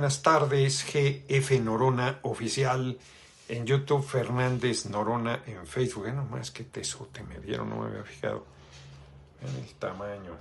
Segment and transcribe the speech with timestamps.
[0.00, 0.82] buenas tardes.
[0.86, 2.98] GF Norona Oficial
[3.48, 6.06] en YouTube, Fernández Norona en Facebook.
[6.06, 8.46] No nomás que tesote me dieron, no me había fijado
[9.42, 10.38] en el tamaño.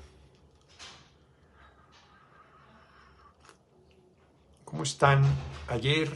[4.63, 5.25] ¿Cómo están
[5.68, 6.10] ayer?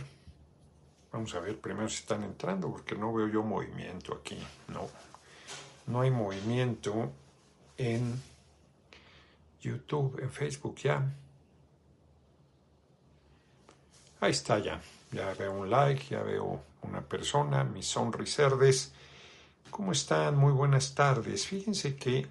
[1.12, 4.42] Vamos a ver primero si están entrando, porque no veo yo movimiento aquí.
[4.70, 4.88] No,
[5.88, 7.12] no hay movimiento
[7.78, 8.22] en
[9.60, 11.14] YouTube, en Facebook ya.
[14.24, 14.80] Ahí está ya.
[15.12, 18.94] Ya veo un like, ya veo una persona, mis sonriserdes.
[19.70, 20.38] ¿Cómo están?
[20.38, 21.46] Muy buenas tardes.
[21.46, 22.26] Fíjense que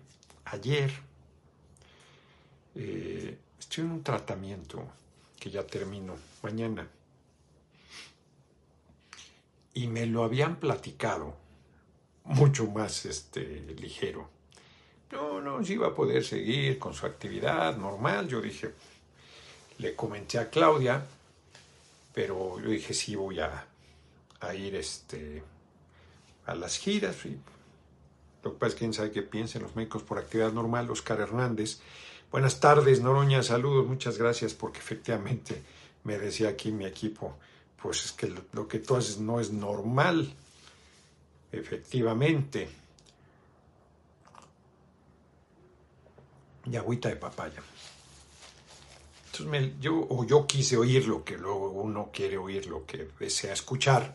[0.46, 0.90] ayer
[2.76, 4.88] eh, estoy en un tratamiento
[5.38, 6.88] que ya termino mañana.
[9.74, 11.36] Y me lo habían platicado
[12.24, 14.30] mucho más este, ligero.
[15.10, 18.28] No, no, si iba a poder seguir con su actividad normal.
[18.28, 18.72] Yo dije,
[19.76, 21.04] le comenté a Claudia,
[22.12, 23.66] pero yo dije, sí, voy a,
[24.54, 25.42] ir este,
[26.46, 27.24] a las giras.
[27.24, 27.38] Y
[28.42, 30.90] lo que pasa es que quién sabe qué piensen los médicos por actividad normal.
[30.90, 31.80] Oscar Hernández.
[32.30, 33.42] Buenas tardes, Noroña.
[33.42, 35.62] Saludos, muchas gracias, porque efectivamente
[36.04, 37.36] me decía aquí mi equipo,
[37.80, 40.34] pues es que lo que tú haces no es normal.
[41.50, 42.68] Efectivamente.
[46.64, 47.62] Y agüita de papaya.
[49.32, 53.54] Entonces yo, o yo quise oír lo que luego uno quiere oír, lo que desea
[53.54, 54.14] escuchar,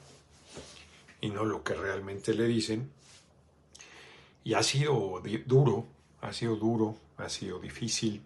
[1.21, 2.91] y no lo que realmente le dicen.
[4.43, 5.87] Y ha sido duro,
[6.21, 8.21] ha sido duro, ha sido difícil.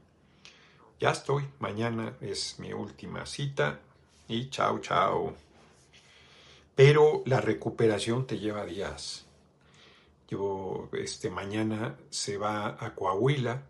[1.00, 3.80] Ya estoy, mañana es mi última cita
[4.28, 5.34] y chao, chao.
[6.76, 9.26] Pero la recuperación te lleva días.
[10.28, 13.64] Yo, este, mañana se va a Coahuila.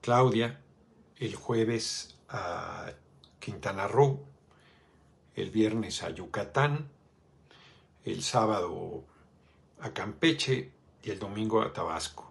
[0.00, 0.60] Claudia,
[1.20, 2.92] el jueves a
[3.38, 4.24] Quintana Roo,
[5.36, 6.88] el viernes a Yucatán,
[8.04, 9.04] el sábado
[9.80, 12.30] a Campeche y el domingo a Tabasco.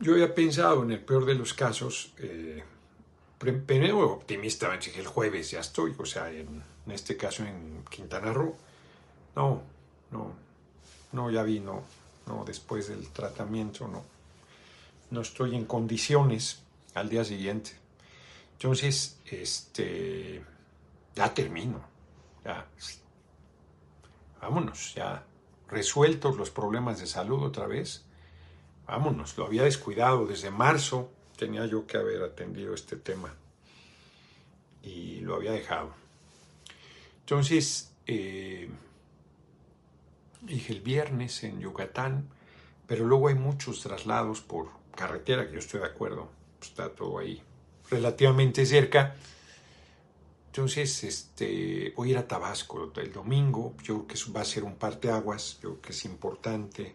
[0.00, 2.64] Yo había pensado en el peor de los casos, eh,
[3.38, 8.56] primero optimistamente dije el jueves ya estoy, o sea, en, este caso en Quintana Roo.
[9.36, 9.62] No,
[10.10, 10.32] no,
[11.12, 11.82] no, ya vi, no,
[12.26, 14.02] no, después del tratamiento no,
[15.10, 16.62] no estoy en condiciones
[17.00, 17.72] al día siguiente.
[18.52, 20.42] Entonces, este,
[21.14, 21.80] ya termino,
[22.44, 22.66] ya,
[24.40, 25.24] vámonos, ya
[25.68, 28.04] resueltos los problemas de salud otra vez,
[28.86, 33.34] vámonos, lo había descuidado desde marzo, tenía yo que haber atendido este tema
[34.82, 35.94] y lo había dejado.
[37.20, 38.68] Entonces, eh,
[40.40, 42.28] dije el viernes en Yucatán,
[42.86, 46.30] pero luego hay muchos traslados por carretera, que yo estoy de acuerdo,
[46.66, 47.42] está todo ahí
[47.90, 49.14] relativamente cerca.
[50.46, 53.74] Entonces, este, voy a ir a Tabasco el domingo.
[53.82, 55.58] Yo creo que va a ser un parteaguas.
[55.62, 56.94] Yo creo que es importante.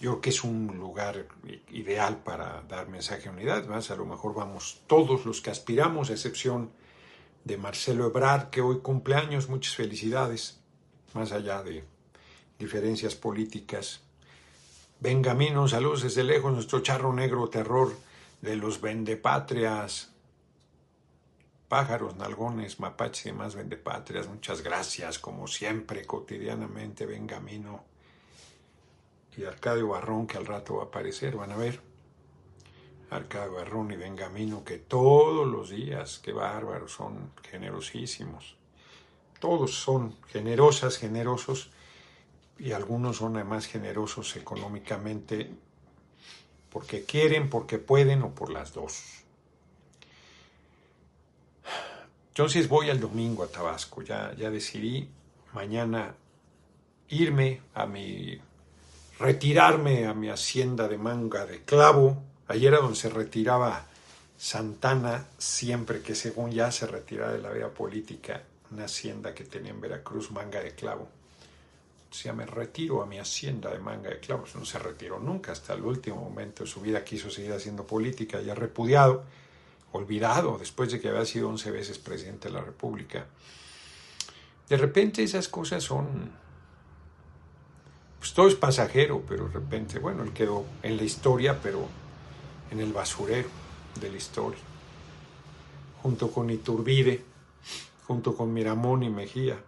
[0.00, 1.26] Yo creo que es un lugar
[1.70, 3.66] ideal para dar mensaje de unidad.
[3.66, 6.70] Más a lo mejor vamos todos los que aspiramos, a excepción
[7.44, 9.48] de Marcelo Ebrard, que hoy cumpleaños.
[9.48, 10.60] Muchas felicidades.
[11.14, 11.84] Más allá de
[12.58, 14.00] diferencias políticas.
[15.00, 17.92] Benjamín, saludos desde lejos, nuestro charro negro terror
[18.40, 20.12] de los vendepatrias,
[21.68, 24.28] pájaros, nalgones, mapaches y demás vendepatrias.
[24.28, 27.84] Muchas gracias, como siempre, cotidianamente, Benjamino
[29.36, 31.80] y Arcadio Barrón, que al rato va a aparecer, van a ver.
[33.10, 38.56] Arcadio Barrón y Benjamino, que todos los días, qué bárbaros, son generosísimos.
[39.40, 41.70] Todos son generosas, generosos,
[42.58, 45.52] y algunos son además generosos económicamente
[46.70, 49.02] porque quieren, porque pueden o por las dos.
[52.28, 55.08] Entonces voy al domingo a Tabasco, ya, ya decidí
[55.52, 56.14] mañana
[57.08, 58.38] irme a mi,
[59.18, 63.86] retirarme a mi hacienda de manga de clavo, ayer era donde se retiraba
[64.36, 69.72] Santana, siempre que según ya se retiraba de la vida política, una hacienda que tenía
[69.72, 71.08] en Veracruz, manga de clavo
[72.10, 74.54] ya me retiro a mi hacienda de manga de clavos.
[74.54, 78.40] No se retiró nunca, hasta el último momento de su vida quiso seguir haciendo política,
[78.40, 79.24] ya repudiado,
[79.92, 83.26] olvidado, después de que había sido 11 veces presidente de la República.
[84.68, 86.32] De repente esas cosas son...
[88.18, 91.86] Pues todo es pasajero, pero de repente, bueno, él quedó en la historia, pero
[92.70, 93.48] en el basurero
[94.00, 94.60] de la historia.
[96.02, 97.24] Junto con Iturbide,
[98.06, 99.62] junto con Miramón y Mejía,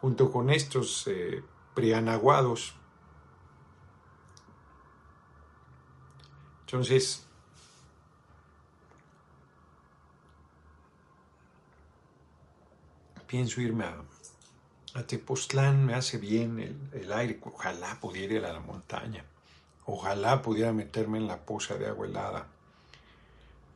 [0.00, 1.42] junto con estos eh,
[1.78, 2.74] prianaguados.
[6.62, 7.24] Entonces,
[13.28, 14.02] pienso irme a,
[14.94, 19.24] a Tepoztlán, me hace bien el, el, aire, ojalá pudiera ir a la montaña,
[19.86, 22.48] ojalá pudiera meterme en la poza de agua helada.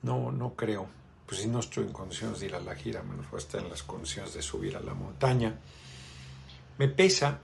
[0.03, 0.89] No, no creo,
[1.25, 3.61] pues si no estoy en condiciones de ir a la gira, menos voy a estar
[3.61, 5.57] en las condiciones de subir a la montaña.
[6.79, 7.39] Me pesa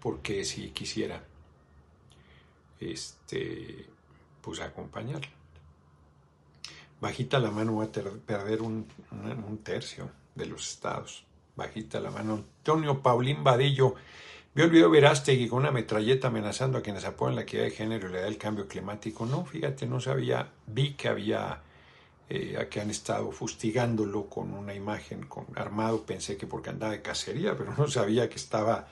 [0.00, 1.22] porque si quisiera,
[2.80, 3.86] este,
[4.40, 5.22] pues acompañar.
[7.00, 7.88] Bajita la mano va a
[8.26, 8.86] perder un,
[9.62, 11.24] tercio de los estados.
[11.56, 12.44] Bajita la mano.
[12.58, 13.94] Antonio Paulín Vadillo
[14.54, 18.08] vio el video Verástegui con una metralleta amenazando a quienes apoyan la equidad de género
[18.08, 19.26] y le da el cambio climático.
[19.26, 21.62] No, fíjate, no sabía, vi que había,
[22.28, 27.56] eh, que han estado fustigándolo con una imagen armado, pensé que porque andaba de cacería,
[27.56, 28.88] pero no sabía que estaba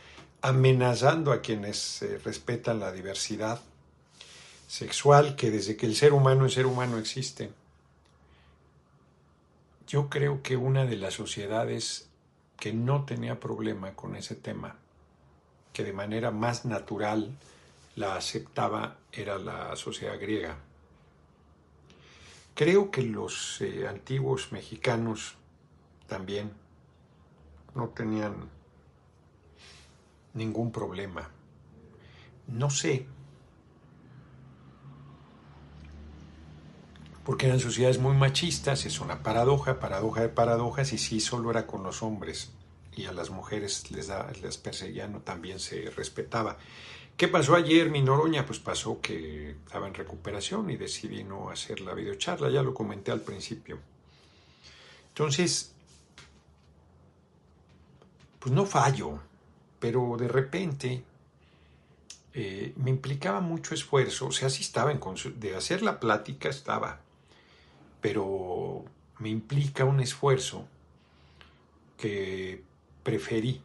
[0.48, 3.60] amenazando a quienes eh, respetan la diversidad
[4.68, 7.50] sexual, que desde que el ser humano es ser humano existe
[9.86, 12.08] yo creo que una de las sociedades
[12.58, 14.76] que no tenía problema con ese tema,
[15.72, 17.36] que de manera más natural
[17.94, 20.56] la aceptaba, era la sociedad griega.
[22.54, 25.34] Creo que los eh, antiguos mexicanos
[26.08, 26.50] también
[27.74, 28.48] no tenían
[30.36, 31.30] ningún problema.
[32.46, 33.06] No sé
[37.26, 41.66] porque eran sociedades muy machistas, es una paradoja, paradoja de paradojas, y sí solo era
[41.66, 42.52] con los hombres,
[42.94, 46.56] y a las mujeres les, da, les perseguían, también se respetaba.
[47.16, 48.46] ¿Qué pasó ayer, mi Noroña?
[48.46, 53.10] Pues pasó que estaba en recuperación y decidí no hacer la videocharla, ya lo comenté
[53.10, 53.80] al principio.
[55.08, 55.74] Entonces,
[58.38, 59.18] pues no fallo,
[59.86, 61.04] pero de repente
[62.34, 64.98] eh, me implicaba mucho esfuerzo, o sea, sí estaba en
[65.38, 66.98] de hacer la plática, estaba,
[68.00, 68.84] pero
[69.20, 70.66] me implica un esfuerzo
[71.96, 72.64] que
[73.04, 73.62] preferí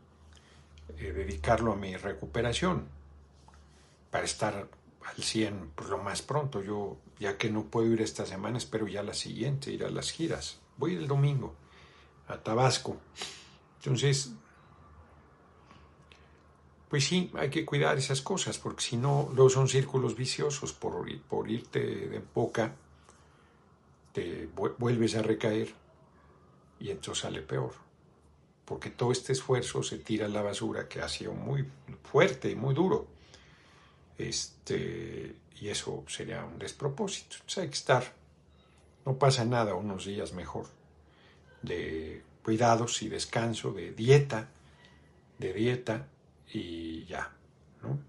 [0.99, 2.85] eh, dedicarlo a mi recuperación
[4.11, 4.67] para estar
[5.03, 6.61] al 100 pues, lo más pronto.
[6.61, 10.11] Yo, ya que no puedo ir esta semana, espero ya la siguiente, ir a las
[10.11, 10.59] giras.
[10.77, 11.55] Voy el domingo
[12.27, 12.97] a Tabasco.
[13.79, 14.35] Entonces,
[16.91, 21.05] pues sí, hay que cuidar esas cosas, porque si no, luego son círculos viciosos por,
[21.21, 22.75] por irte de boca
[24.11, 25.73] te vuelves a recaer
[26.81, 27.71] y entonces sale peor.
[28.65, 31.65] Porque todo este esfuerzo se tira a la basura que ha sido muy
[32.03, 33.07] fuerte y muy duro.
[34.17, 37.35] Este, y eso sería un despropósito.
[37.35, 38.13] Entonces hay que estar,
[39.05, 40.67] no pasa nada, unos días mejor,
[41.61, 44.49] de cuidados y descanso, de dieta,
[45.39, 46.09] de dieta
[46.53, 47.31] y ya.
[47.83, 47.99] ¿no?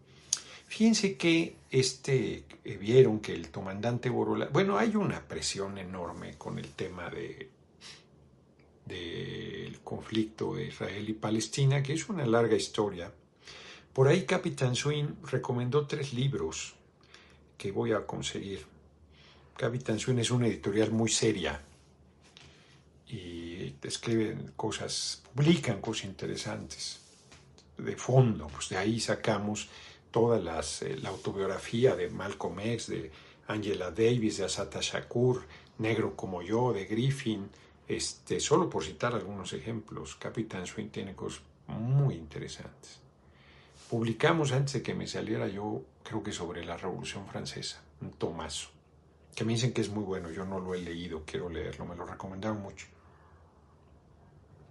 [0.67, 6.59] Fíjense que este, eh, vieron que el comandante Borola, bueno, hay una presión enorme con
[6.59, 7.51] el tema de
[8.87, 13.13] del conflicto de Israel y Palestina, que es una larga historia.
[13.93, 16.75] Por ahí Capitán Swin recomendó tres libros
[17.59, 18.65] que voy a conseguir.
[19.57, 21.61] Capitán Swin es una editorial muy seria
[23.07, 27.02] y escriben cosas, publican cosas interesantes
[27.85, 29.69] de fondo, pues de ahí sacamos
[30.11, 33.11] toda eh, la autobiografía de Malcolm X, de
[33.49, 35.45] Angela Davis, de Asata Shakur,
[35.79, 37.49] Negro como yo, de Griffin,
[37.89, 43.01] este, solo por citar algunos ejemplos, Capitán Swing tiene cosas muy interesantes.
[43.91, 48.69] Publicamos antes de que me saliera yo, creo que sobre la Revolución Francesa, un tomazo,
[49.35, 51.97] que me dicen que es muy bueno, yo no lo he leído, quiero leerlo, me
[51.97, 52.87] lo recomendaron mucho.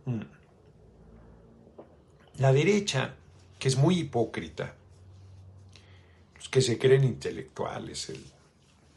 [0.06, 0.22] Mm.
[2.38, 3.16] La derecha,
[3.60, 4.76] que es muy hipócrita,
[6.52, 8.10] que se creen intelectuales.
[8.10, 8.24] El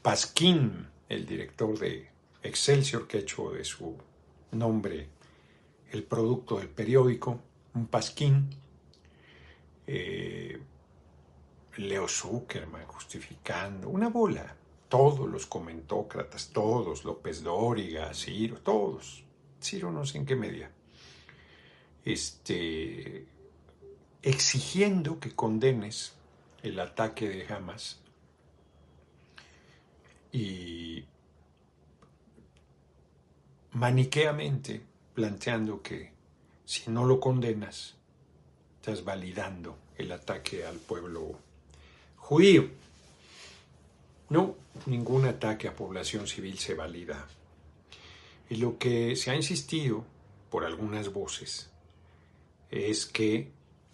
[0.02, 2.08] Pasquín, el director de
[2.42, 3.96] Excelsior, que ha hecho de su
[4.52, 5.08] nombre
[5.92, 7.38] el producto del periódico,
[7.74, 8.50] un Pasquín.
[9.86, 10.60] Eh,
[11.76, 14.56] Leo Zuckerman justificando, una bola.
[14.88, 19.24] Todos los comentócratas, todos, López Dóriga, Ciro, todos.
[19.60, 20.70] Ciro no sé en qué media.
[22.04, 23.26] Este,
[24.22, 26.14] exigiendo que condenes
[26.62, 28.00] el ataque de Hamas
[30.32, 31.04] y
[33.72, 34.82] maniqueamente
[35.14, 36.12] planteando que
[36.64, 37.96] si no lo condenas,
[38.76, 41.38] estás validando el ataque al pueblo
[42.16, 42.68] judío.
[44.30, 44.56] No,
[44.86, 47.28] ningún ataque a población civil se valida.
[48.48, 50.04] Y lo que se ha insistido
[50.50, 51.73] por algunas voces
[52.74, 53.52] es que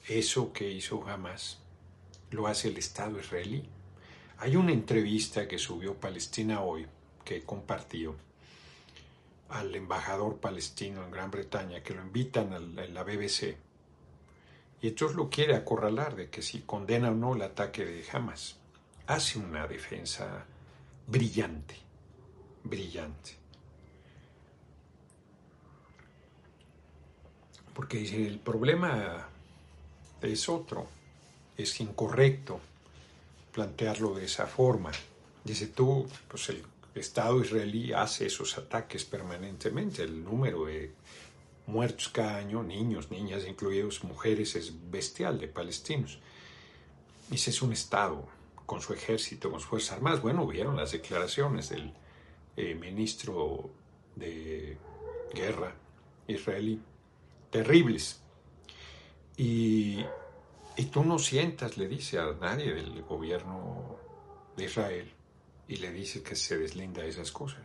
[0.09, 1.59] eso que hizo Hamas
[2.31, 3.63] lo hace el Estado israelí.
[4.39, 6.87] Hay una entrevista que subió Palestina hoy,
[7.23, 8.17] que he compartido,
[9.51, 13.57] al embajador palestino en Gran Bretaña, que lo invitan a la BBC.
[14.81, 18.57] Y entonces lo quiere acorralar de que si condena o no el ataque de Hamas.
[19.07, 20.47] Hace una defensa
[21.07, 21.77] brillante,
[22.65, 23.40] brillante.
[27.81, 29.27] Porque dice, el problema
[30.21, 30.87] es otro,
[31.57, 32.61] es incorrecto
[33.55, 34.93] plantearlo de esa forma.
[35.43, 36.63] Dice tú, pues el
[36.95, 40.03] Estado israelí hace esos ataques permanentemente.
[40.03, 40.93] El número de
[41.69, 46.19] muertos cada año, niños, niñas, incluidos mujeres, es bestial de palestinos.
[47.33, 48.29] Ese es un Estado
[48.67, 50.21] con su ejército, con sus fuerzas armadas.
[50.21, 51.95] Bueno, vieron las declaraciones del
[52.59, 53.71] eh, ministro
[54.17, 54.77] de
[55.33, 55.75] guerra
[56.29, 56.79] israelí,
[57.51, 58.21] terribles.
[59.37, 60.05] Y,
[60.77, 63.97] y tú no sientas, le dice a nadie del gobierno
[64.57, 65.13] de Israel,
[65.69, 67.61] y le dice que se deslinda de esas cosas.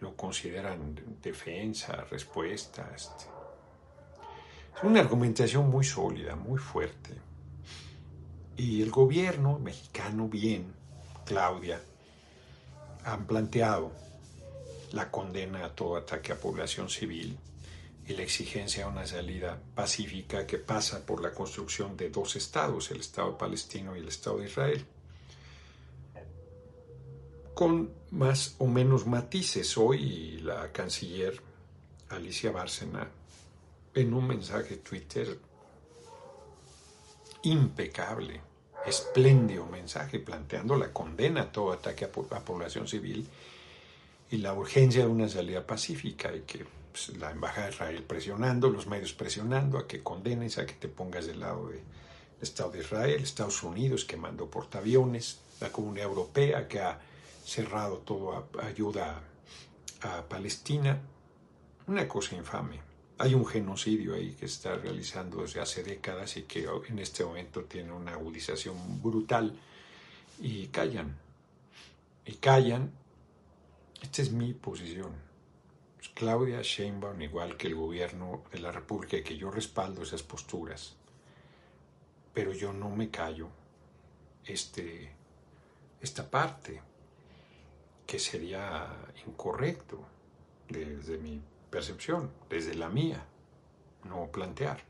[0.00, 2.90] Lo consideran defensa, respuesta.
[2.94, 3.24] Este.
[4.76, 7.10] Es una argumentación muy sólida, muy fuerte.
[8.56, 10.72] Y el gobierno mexicano, bien,
[11.24, 11.80] Claudia,
[13.04, 13.92] han planteado
[14.92, 17.38] la condena a todo ataque a población civil
[18.08, 22.90] y la exigencia de una salida pacífica que pasa por la construcción de dos estados,
[22.90, 24.86] el Estado palestino y el Estado de Israel
[27.58, 29.76] con más o menos matices.
[29.76, 31.42] Hoy la canciller
[32.10, 33.08] Alicia Bárcena,
[33.94, 35.36] en un mensaje Twitter
[37.42, 38.40] impecable,
[38.86, 42.12] espléndido mensaje planteando la condena a todo ataque a,
[42.44, 43.26] población civil
[44.30, 46.64] y la urgencia de una salida pacífica y que
[47.06, 50.88] pues, la Embajada de Israel presionando, los medios presionando a que condenes, a que te
[50.88, 51.80] pongas del lado del
[52.40, 56.98] Estado de Israel, Estados Unidos que mandó portaaviones, la Comunidad Europea que ha
[57.44, 59.22] cerrado todo ayuda
[60.02, 61.00] a Palestina.
[61.86, 62.80] Una cosa infame.
[63.18, 67.64] Hay un genocidio ahí que está realizando desde hace décadas y que en este momento
[67.64, 69.58] tiene una agudización brutal.
[70.40, 71.16] Y callan.
[72.24, 72.92] Y callan.
[74.00, 75.27] Esta es mi posición.
[76.18, 80.96] Claudia Sheinbaum, igual que el gobierno de la República, que yo respaldo esas posturas.
[82.34, 83.46] Pero yo no me callo
[84.44, 85.12] este,
[86.00, 86.82] esta parte
[88.04, 88.88] que sería
[89.28, 90.04] incorrecto
[90.68, 93.24] desde mi percepción, desde la mía,
[94.02, 94.82] no plantear.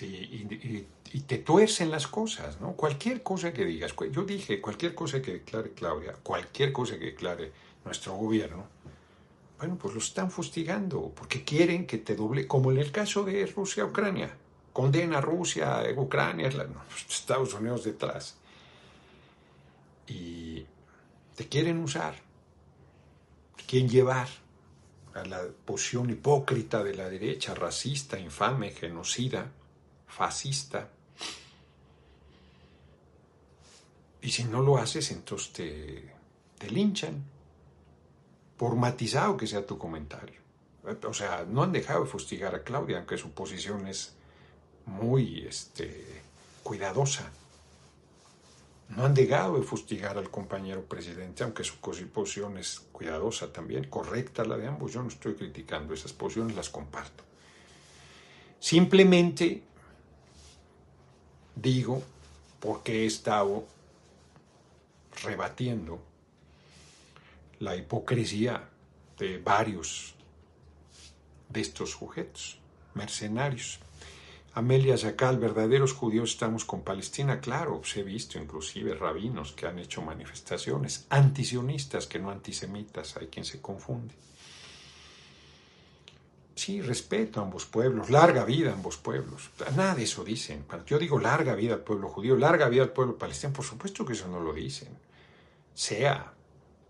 [0.00, 0.86] Y,
[1.26, 2.74] te tuercen las cosas, ¿no?
[2.74, 7.52] Cualquier cosa que digas, yo dije, cualquier cosa que declare Claudia, cualquier cosa que declare
[7.86, 8.66] nuestro gobierno,
[9.58, 13.44] bueno, pues lo están fustigando, porque quieren que te doble, como en el caso de
[13.46, 14.36] Rusia-Ucrania.
[14.72, 16.48] Condena a Rusia, Ucrania,
[17.08, 18.36] Estados Unidos detrás.
[20.06, 20.64] Y,
[21.38, 22.16] te quieren usar,
[23.56, 24.26] te quieren llevar
[25.14, 29.48] a la posición hipócrita de la derecha, racista, infame, genocida,
[30.08, 30.90] fascista.
[34.20, 36.12] Y si no lo haces, entonces te,
[36.58, 37.22] te linchan,
[38.58, 40.40] por matizado que sea tu comentario.
[41.06, 44.14] O sea, no han dejado de fustigar a Claudia, aunque su posición es
[44.84, 46.22] muy este,
[46.62, 47.30] cuidadosa.
[48.88, 54.44] No han dejado de fustigar al compañero presidente, aunque su posición es cuidadosa también, correcta
[54.44, 54.92] la de ambos.
[54.92, 57.22] Yo no estoy criticando esas posiciones, las comparto.
[58.58, 59.62] Simplemente
[61.54, 62.02] digo,
[62.60, 63.64] porque he estado
[65.22, 66.07] rebatiendo
[67.58, 68.68] la hipocresía
[69.18, 70.14] de varios
[71.48, 72.58] de estos sujetos,
[72.94, 73.80] mercenarios.
[74.54, 80.02] Amelia Zacal, verdaderos judíos estamos con Palestina, claro, he visto inclusive rabinos que han hecho
[80.02, 84.14] manifestaciones antisionistas que no antisemitas, hay quien se confunde.
[86.56, 89.50] Sí, respeto a ambos pueblos, larga vida a ambos pueblos.
[89.76, 90.64] Nada de eso dicen.
[90.86, 94.14] Yo digo larga vida al pueblo judío, larga vida al pueblo palestino, por supuesto que
[94.14, 94.88] eso no lo dicen.
[95.72, 96.32] Sea,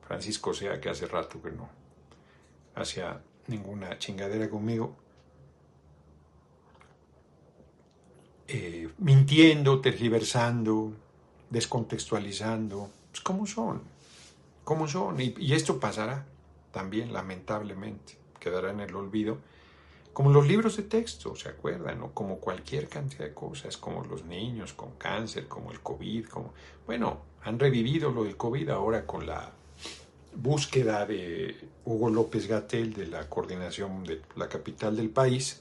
[0.08, 1.68] Francisco sea que hace rato que no
[2.74, 4.96] hacía ninguna chingadera conmigo,
[8.50, 10.94] Eh, mintiendo, tergiversando,
[11.50, 12.88] descontextualizando.
[13.10, 13.82] Pues, ¿Cómo son?
[14.64, 15.20] ¿Cómo son?
[15.20, 16.24] Y, esto pasará
[16.72, 19.36] también, lamentablemente, quedará en el olvido,
[20.14, 21.98] como los libros de texto, ¿se acuerdan?
[22.00, 22.12] ¿no?
[22.12, 26.54] Como cualquier cantidad de cosas, como los niños con cáncer, como el COVID, como...
[26.86, 29.52] Bueno, han revivido lo del COVID ahora con la
[30.38, 35.60] búsqueda de Hugo López Gatel de la coordinación de la capital del país,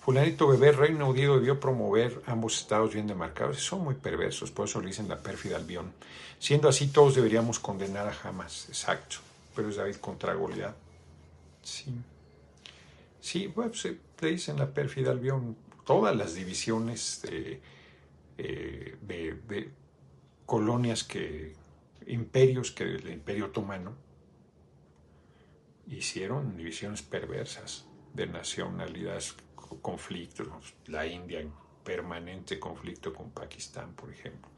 [0.00, 3.60] Fulanito Bebé, Reino Unido debió promover ambos estados bien demarcados.
[3.60, 5.92] Son muy perversos, por eso le dicen la pérfida Albión.
[6.38, 9.16] Siendo así, todos deberíamos condenar a Hamas, exacto.
[9.54, 10.76] Pero es David contra Goliat.
[11.62, 11.92] Sí.
[13.20, 17.60] Sí, bueno, se le dicen la pérfida Albión, todas las divisiones de,
[18.38, 19.70] eh, de,
[20.44, 21.52] colonias que,
[22.06, 24.05] imperios que el imperio otomano
[25.88, 29.34] hicieron divisiones perversas de nacionalidades,
[29.82, 30.48] conflictos,
[30.86, 31.52] la India en
[31.84, 34.50] permanente conflicto con Pakistán, por ejemplo.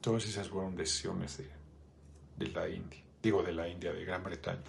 [0.00, 1.48] Todas esas fueron decisiones de,
[2.36, 4.62] de la India, digo de la India, de Gran Bretaña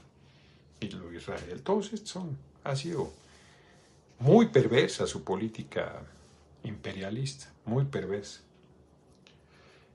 [0.79, 1.61] y lo Israel.
[1.63, 3.11] Todos estos son, ha sido
[4.19, 6.01] muy perversa su política
[6.63, 8.41] imperialista, muy perversa.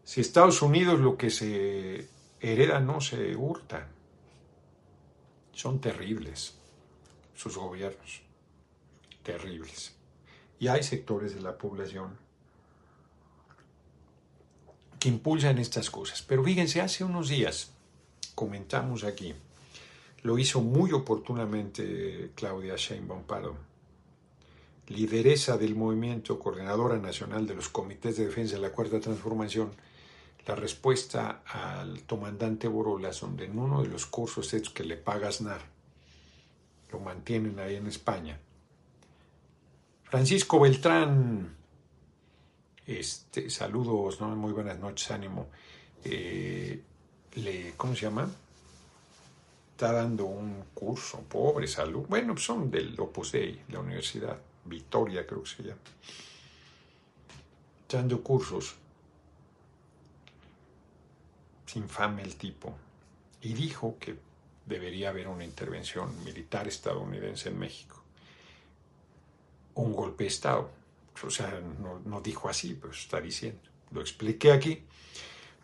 [0.05, 2.09] Si Estados Unidos lo que se
[2.41, 3.89] hereda no se hurta,
[5.59, 6.55] son terribles
[7.35, 8.23] sus gobiernos,
[9.25, 9.93] terribles.
[10.61, 12.17] Y hay sectores de la población
[15.01, 16.23] que impulsan estas cosas.
[16.23, 17.73] Pero fíjense, hace unos días
[18.37, 19.35] comentamos aquí,
[20.23, 23.57] lo hizo muy oportunamente Claudia Sheinbaum Pardo,
[24.87, 29.73] lideresa del movimiento, coordinadora nacional de los comités de defensa de la Cuarta Transformación,
[30.47, 35.41] la respuesta al comandante Borolas, donde en uno de los cursos hechos que le pagas
[35.41, 35.61] NAR,
[36.91, 38.39] lo mantienen ahí en España.
[40.05, 41.55] Francisco Beltrán,
[42.87, 45.49] este, saludos, muy buenas noches, ánimo.
[46.03, 46.83] Eh,
[47.35, 48.31] le, ¿Cómo se llama?
[49.73, 52.07] Está dando un curso, pobre salud.
[52.09, 53.35] Bueno, son del Opus
[53.69, 55.81] la Universidad Victoria, creo que se llama.
[57.83, 58.77] Está dando cursos.
[61.69, 62.75] Es infame el tipo.
[63.43, 64.17] Y dijo que
[64.65, 68.03] debería haber una intervención militar estadounidense en México.
[69.75, 70.71] Un golpe de Estado.
[71.23, 71.61] O sea,
[72.07, 73.61] no, dijo así, pero está diciendo.
[73.91, 74.83] Lo expliqué aquí.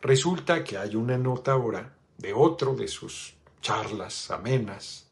[0.03, 5.09] Resulta que hay una nota ahora de otro de sus charlas amenas,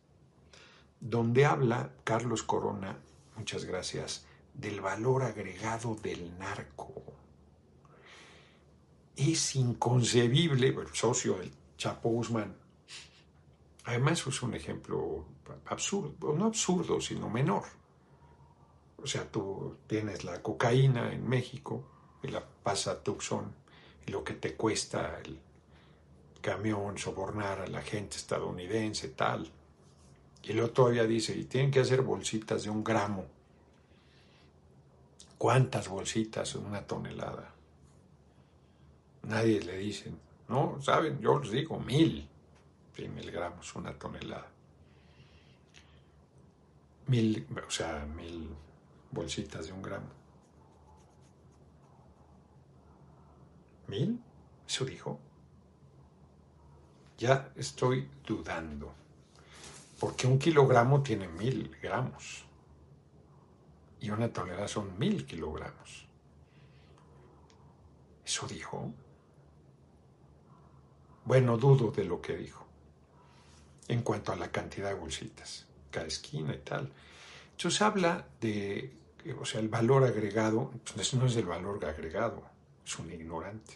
[1.00, 2.98] donde habla Carlos Corona,
[3.36, 7.21] muchas gracias, del valor agregado del narco.
[9.16, 12.56] Es inconcebible, el socio del Chapo Guzmán,
[13.84, 15.24] Además es un ejemplo
[15.66, 17.64] absurdo, no absurdo, sino menor.
[19.02, 21.84] O sea, tú tienes la cocaína en México
[22.22, 23.52] y la pasa a Tucson
[24.06, 25.38] y lo que te cuesta el
[26.40, 29.50] camión sobornar a la gente estadounidense, tal.
[30.44, 33.26] Y luego todavía dice, y tienen que hacer bolsitas de un gramo.
[35.38, 36.54] ¿Cuántas bolsitas?
[36.54, 37.51] Una tonelada.
[39.24, 40.12] Nadie le dice,
[40.48, 41.20] no, ¿saben?
[41.20, 42.28] Yo les digo mil.
[42.94, 44.48] 100 mil gramos, una tonelada.
[47.06, 48.48] Mil, o sea, mil
[49.10, 50.08] bolsitas de un gramo.
[53.88, 54.20] ¿Mil?
[54.66, 55.18] ¿Eso dijo?
[57.18, 58.92] Ya estoy dudando.
[60.00, 62.44] Porque un kilogramo tiene mil gramos.
[64.00, 66.08] Y una tonelada son mil kilogramos.
[68.24, 68.92] ¿Eso dijo?
[71.24, 72.62] Bueno, dudo de lo que dijo
[73.88, 76.90] en cuanto a la cantidad de bolsitas, cada esquina y tal.
[77.52, 78.92] Entonces habla de,
[79.40, 82.42] o sea, el valor agregado, entonces no es el valor agregado,
[82.84, 83.74] es un ignorante.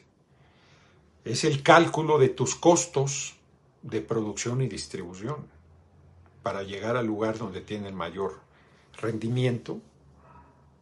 [1.24, 3.34] Es el cálculo de tus costos
[3.82, 5.46] de producción y distribución
[6.42, 8.40] para llegar al lugar donde tiene el mayor
[9.00, 9.80] rendimiento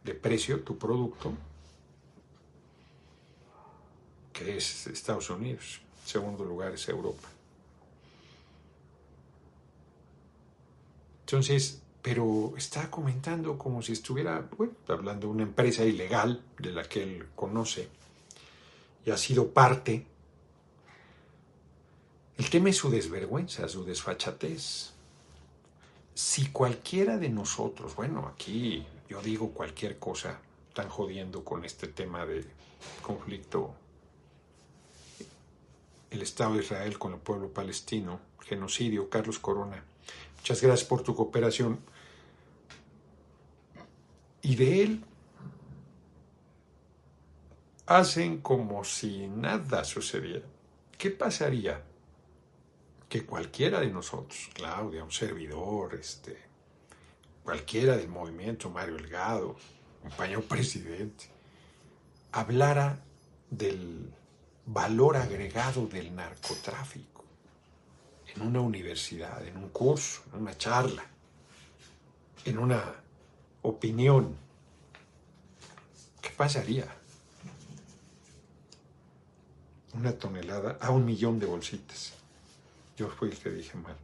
[0.03, 1.33] de precio tu producto,
[4.31, 5.84] que es Estados Unidos.
[6.05, 7.27] Segundo lugar es Europa.
[11.21, 14.47] Entonces, pero está comentando como si estuviera
[14.87, 17.89] hablando de una empresa ilegal de la que él conoce
[19.05, 20.05] y ha sido parte.
[22.37, 24.91] El tema es su desvergüenza, su desfachatez.
[26.13, 30.39] Si cualquiera de nosotros, bueno, aquí yo digo cualquier cosa,
[30.69, 32.45] están jodiendo con este tema de
[33.01, 33.73] conflicto
[36.25, 39.83] Estado de Israel con el pueblo palestino, genocidio, Carlos Corona
[40.45, 41.79] Muchas gracias por tu cooperación.
[44.43, 45.03] Y de él
[47.87, 50.45] hacen como si nada sucediera.
[50.99, 51.81] ¿Qué pasaría?
[53.09, 56.37] Que cualquiera de nosotros, Claudia, un servidor, este,
[57.43, 59.55] cualquiera del movimiento, Mario Elgado,
[60.03, 61.25] compañero presidente,
[62.33, 63.03] hablara
[63.49, 64.13] del
[64.65, 67.23] valor agregado del narcotráfico
[68.35, 71.05] en una universidad, en un curso, en una charla,
[72.43, 72.95] en una
[73.61, 74.35] opinión,
[76.21, 76.87] ¿qué pasaría?
[79.93, 82.13] Una tonelada a un millón de bolsitas.
[82.97, 83.95] Yo fui el que dije mal.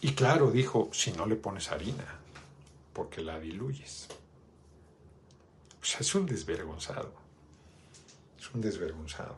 [0.00, 2.18] Y claro, dijo, si no le pones harina,
[2.92, 4.08] porque la diluyes.
[5.80, 7.21] O sea, es un desvergonzado.
[8.42, 9.36] Es un desvergonzado.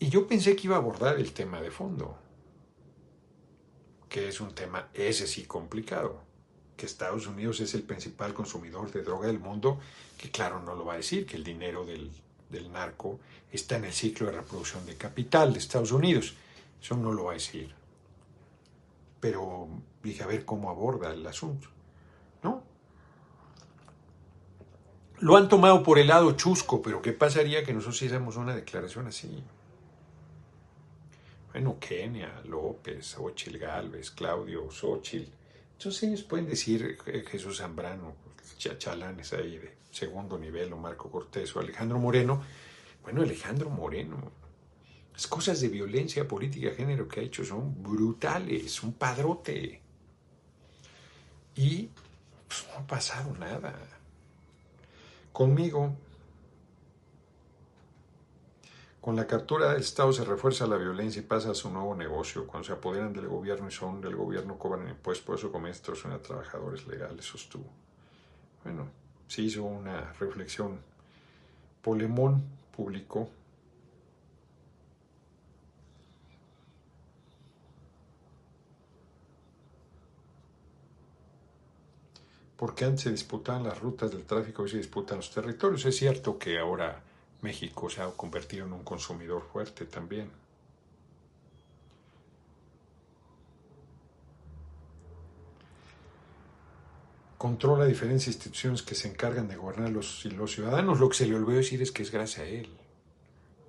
[0.00, 2.18] Y yo pensé que iba a abordar el tema de fondo,
[4.08, 6.20] que es un tema, ese sí, complicado,
[6.76, 9.78] que Estados Unidos es el principal consumidor de droga del mundo,
[10.18, 12.10] que claro, no lo va a decir, que el dinero del,
[12.48, 13.20] del narco
[13.52, 16.34] está en el ciclo de reproducción de capital de Estados Unidos.
[16.82, 17.72] Eso no lo va a decir.
[19.20, 19.68] Pero
[20.02, 21.68] dije a ver cómo aborda el asunto.
[22.42, 22.68] ¿No?
[25.20, 29.06] Lo han tomado por el lado chusco, pero ¿qué pasaría que nosotros hiciéramos una declaración
[29.06, 29.42] así?
[31.52, 35.30] Bueno, Kenia, López, Ochil Galvez, Claudio, Xochitl.
[35.72, 38.14] Entonces ellos pueden decir eh, Jesús Zambrano,
[38.56, 42.42] chalanes ahí de segundo nivel, o Marco Cortés, o Alejandro Moreno.
[43.02, 44.16] Bueno, Alejandro Moreno,
[45.12, 49.82] las cosas de violencia política de género que ha hecho son brutales, un padrote.
[51.56, 51.90] Y
[52.48, 53.99] pues, no ha pasado nada.
[55.32, 55.94] Conmigo,
[59.00, 62.46] con la captura del Estado se refuerza la violencia y pasa a su nuevo negocio.
[62.46, 66.12] Cuando se apoderan del gobierno y son del gobierno cobran impuestos, por eso comen extorsión
[66.12, 67.64] a trabajadores legales, sostuvo.
[68.62, 68.88] Bueno,
[69.26, 70.80] se hizo una reflexión.
[71.80, 72.44] Polemón
[72.76, 73.30] publicó
[82.60, 85.82] porque antes se disputaban las rutas del tráfico, hoy se disputan los territorios.
[85.86, 87.02] Es cierto que ahora
[87.40, 90.30] México se ha convertido en un consumidor fuerte también.
[97.38, 101.00] Controla diferentes instituciones que se encargan de gobernar los, los ciudadanos.
[101.00, 102.68] Lo que se le olvidó decir es que es gracias a él.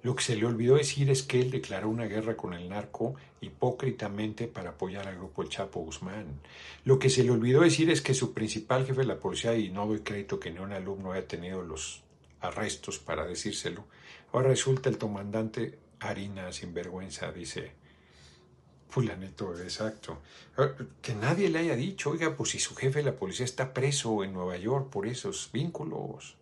[0.03, 3.15] Lo que se le olvidó decir es que él declaró una guerra con el narco
[3.39, 6.41] hipócritamente para apoyar al grupo El Chapo Guzmán.
[6.85, 9.69] Lo que se le olvidó decir es que su principal jefe de la policía, y
[9.69, 12.03] no doy crédito que ni un alumno haya tenido los
[12.39, 13.85] arrestos para decírselo,
[14.33, 17.73] ahora resulta el comandante Harina sinvergüenza, dice
[18.91, 20.21] fulanito exacto.
[20.57, 23.73] Ah, que nadie le haya dicho, oiga, pues si su jefe de la policía está
[23.73, 26.35] preso en Nueva York por esos vínculos.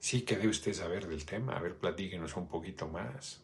[0.00, 1.56] Sí que debe usted saber del tema.
[1.56, 3.42] A ver, platíquenos un poquito más.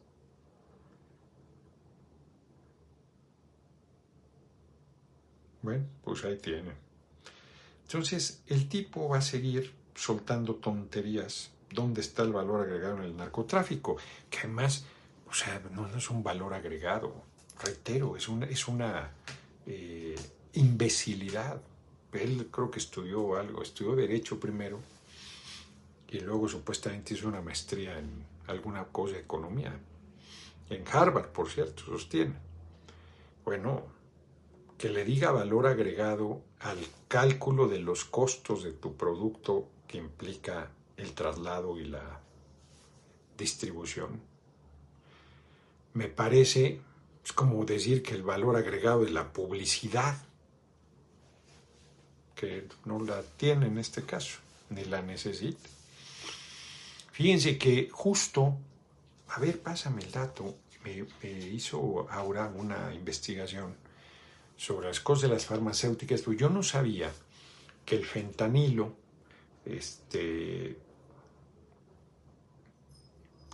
[5.61, 6.73] Bueno, pues ahí tiene.
[7.83, 11.51] Entonces, el tipo va a seguir soltando tonterías.
[11.71, 13.97] ¿Dónde está el valor agregado en el narcotráfico?
[14.31, 14.87] Que además,
[15.29, 17.23] o sea, no, es un valor agregado.
[17.63, 19.11] Reitero, es una, es una
[19.67, 20.15] eh,
[20.55, 21.61] imbecilidad.
[22.13, 24.81] Él creo que estudió algo, estudió Derecho primero
[26.17, 29.79] y luego supuestamente hizo una maestría en alguna cosa de economía.
[30.71, 32.35] En Harvard, por cierto, sostiene.
[33.45, 33.85] Bueno,
[34.79, 40.71] que le diga valor agregado al cálculo de los costos de tu producto que implica
[40.97, 42.21] el traslado y la
[43.37, 44.21] distribución.
[45.93, 46.81] Me parece,
[47.25, 50.17] es como decir que el valor agregado de la publicidad,
[52.35, 54.39] que no la tiene en este caso,
[54.71, 55.76] ni la necesita.
[57.17, 58.59] Fíjense que justo,
[59.29, 61.07] a ver, pásame el dato, me,
[61.51, 63.75] hizo ahora una investigación
[64.55, 67.11] sobre las cosas de las farmacéuticas, pero yo no sabía
[67.87, 68.93] que el fentanilo,
[69.65, 70.77] este,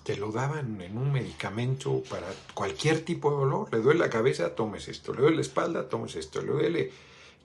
[0.02, 3.68] te lo daban en un medicamento para cualquier tipo de dolor.
[3.72, 5.14] Le duele la cabeza, tomes esto.
[5.14, 6.42] Le duele la espalda, tomes esto.
[6.42, 6.90] Le duele.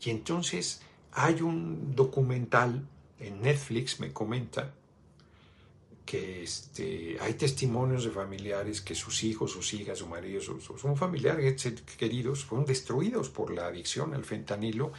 [0.02, 2.88] Y entonces hay un documental
[3.20, 4.74] en Netflix, me comenta,
[6.08, 10.96] que este, hay testimonios de familiares que sus hijos, sus hijas, su marido, sus, son
[10.96, 11.62] familiares
[11.98, 14.94] queridos, fueron destruidos por la adicción al fentanilo,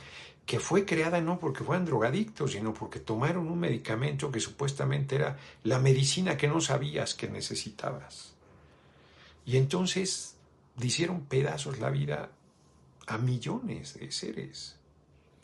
[0.44, 5.38] que fue creada no porque fueran drogadictos, sino porque tomaron un medicamento que supuestamente era
[5.64, 8.34] la medicina que no sabías que necesitabas.
[9.46, 10.36] Y entonces
[10.78, 12.30] hicieron pedazos la vida
[13.06, 14.76] a millones de seres,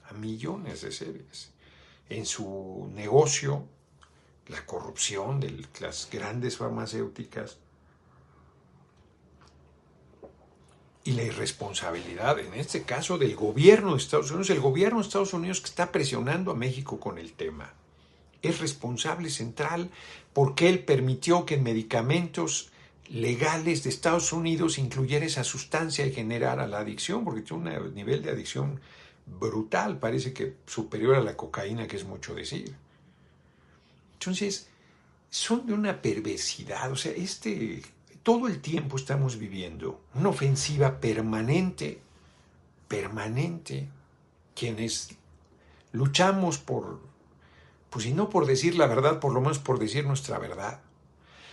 [0.05, 1.53] a millones de seres.
[2.11, 3.67] En su negocio
[4.49, 7.59] la corrupción de las grandes farmacéuticas
[11.05, 15.35] y la irresponsabilidad, en este caso del gobierno de Estados Unidos, el gobierno de Estados
[15.35, 17.73] Unidos que está presionando a México con el tema.
[18.41, 19.91] Es responsable central
[20.33, 22.71] porque él permitió que en medicamentos
[23.09, 28.23] legales de Estados Unidos incluyera esa sustancia y generara la adicción, porque tiene un nivel
[28.23, 28.81] de adicción
[29.27, 32.75] brutal, parece que superior a la cocaína, que es mucho decir.
[34.27, 34.69] Entonces,
[35.31, 36.91] son de una perversidad.
[36.91, 37.83] O sea, este
[38.25, 42.01] todo el tiempo estamos viviendo una ofensiva permanente,
[42.89, 43.87] permanente,
[44.57, 45.11] quienes
[45.93, 47.01] luchamos por,
[47.91, 50.81] pues si no por decir la verdad, por lo menos por decir nuestra verdad,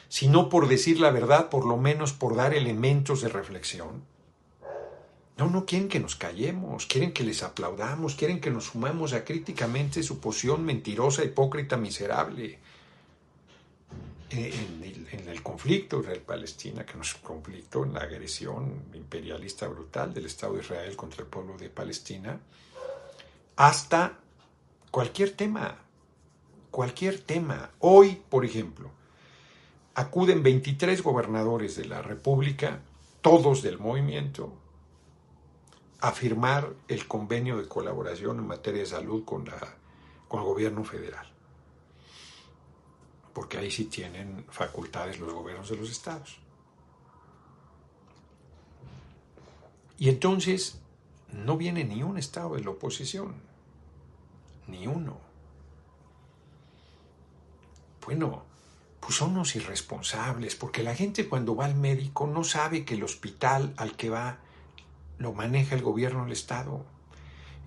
[0.08, 4.04] si no por decir la verdad, por lo menos por dar elementos de reflexión.
[5.42, 9.26] No, no quieren que nos callemos, quieren que les aplaudamos, quieren que nos sumamos a
[9.26, 12.60] críticamente su posición mentirosa, hipócrita, miserable.
[14.30, 20.28] En el, conflicto Israel-Palestina, que no es un conflicto, en la agresión imperialista brutal del
[20.28, 22.40] Estado de Israel contra el pueblo de Palestina,
[23.56, 24.20] hasta
[24.92, 25.76] cualquier tema,
[26.70, 27.72] cualquier tema.
[27.80, 28.92] Hoy, por ejemplo,
[29.96, 32.82] acuden 23 gobernadores de la República,
[33.24, 34.61] todos del movimiento,
[36.02, 39.60] a firmar el convenio de colaboración en materia de salud con, la,
[40.28, 41.28] con el gobierno federal.
[43.34, 46.40] Porque ahí sí tienen facultades los gobiernos de los estados.
[50.00, 50.82] Y entonces
[51.32, 53.36] no viene ni un estado de la oposición,
[54.68, 55.20] ni uno.
[58.04, 58.44] Bueno,
[59.00, 63.04] pues son unos irresponsables, porque la gente cuando va al médico no sabe que el
[63.04, 64.40] hospital al que va
[65.22, 66.86] lo maneja el gobierno del Estado.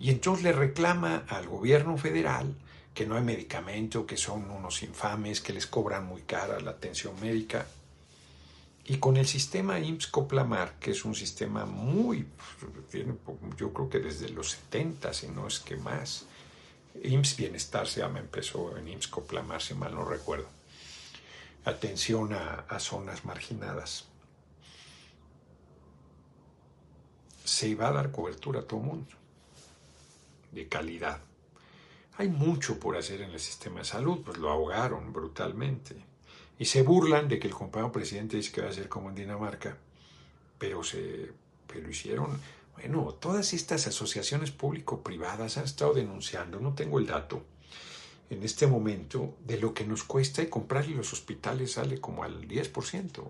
[0.00, 2.54] Y entonces le reclama al gobierno federal
[2.94, 7.14] que no hay medicamento, que son unos infames, que les cobran muy cara la atención
[7.20, 7.66] médica.
[8.86, 12.26] Y con el sistema IMSS-Coplamar, que es un sistema muy,
[13.56, 16.26] yo creo que desde los 70, si no es que más,
[17.02, 20.46] IMSS Bienestar se llama, empezó en IMSS-Coplamar, si mal no recuerdo.
[21.64, 24.06] Atención a, a zonas marginadas.
[27.54, 29.14] Se iba a dar cobertura a todo mundo,
[30.52, 31.20] de calidad.
[32.16, 35.96] Hay mucho por hacer en el sistema de salud, pues lo ahogaron brutalmente.
[36.58, 39.16] Y se burlan de que el compañero presidente dice que va a ser como en
[39.16, 39.76] Dinamarca,
[40.58, 41.32] pero se
[41.66, 42.40] pero hicieron,
[42.76, 47.42] bueno, todas estas asociaciones público-privadas han estado denunciando, no tengo el dato,
[48.30, 52.46] en este momento de lo que nos cuesta y comprarle los hospitales sale como al
[52.46, 53.28] 10%.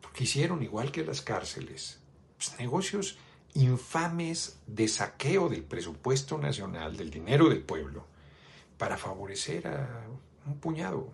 [0.00, 1.98] Porque hicieron igual que las cárceles,
[2.36, 3.18] pues, negocios
[3.54, 8.04] infames de saqueo del presupuesto nacional, del dinero del pueblo,
[8.76, 10.06] para favorecer a
[10.46, 11.08] un puñado.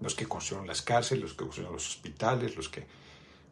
[0.00, 2.86] Los que construyeron las cárceles, los que construyeron los hospitales, los que...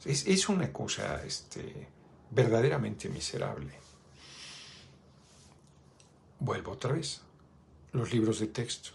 [0.05, 1.89] Es, una cosa este,
[2.31, 3.73] verdaderamente miserable.
[6.39, 7.21] Vuelvo otra vez.
[7.93, 8.91] Los libros de texto.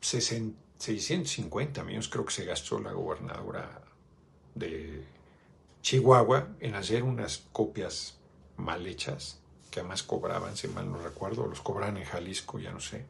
[0.00, 3.82] 650 millones creo que se gastó la gobernadora
[4.54, 5.04] de
[5.82, 8.18] Chihuahua en hacer unas copias
[8.56, 9.40] mal hechas,
[9.70, 13.06] que además cobraban, si mal no recuerdo, los cobran en Jalisco, ya no sé,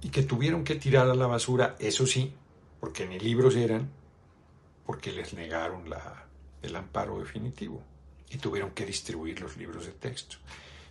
[0.00, 2.34] y que tuvieron que tirar a la basura, eso sí,
[2.80, 3.90] porque ni libros eran,
[4.84, 6.26] porque les negaron la,
[6.62, 7.82] el amparo definitivo
[8.28, 10.36] y tuvieron que distribuir los libros de texto.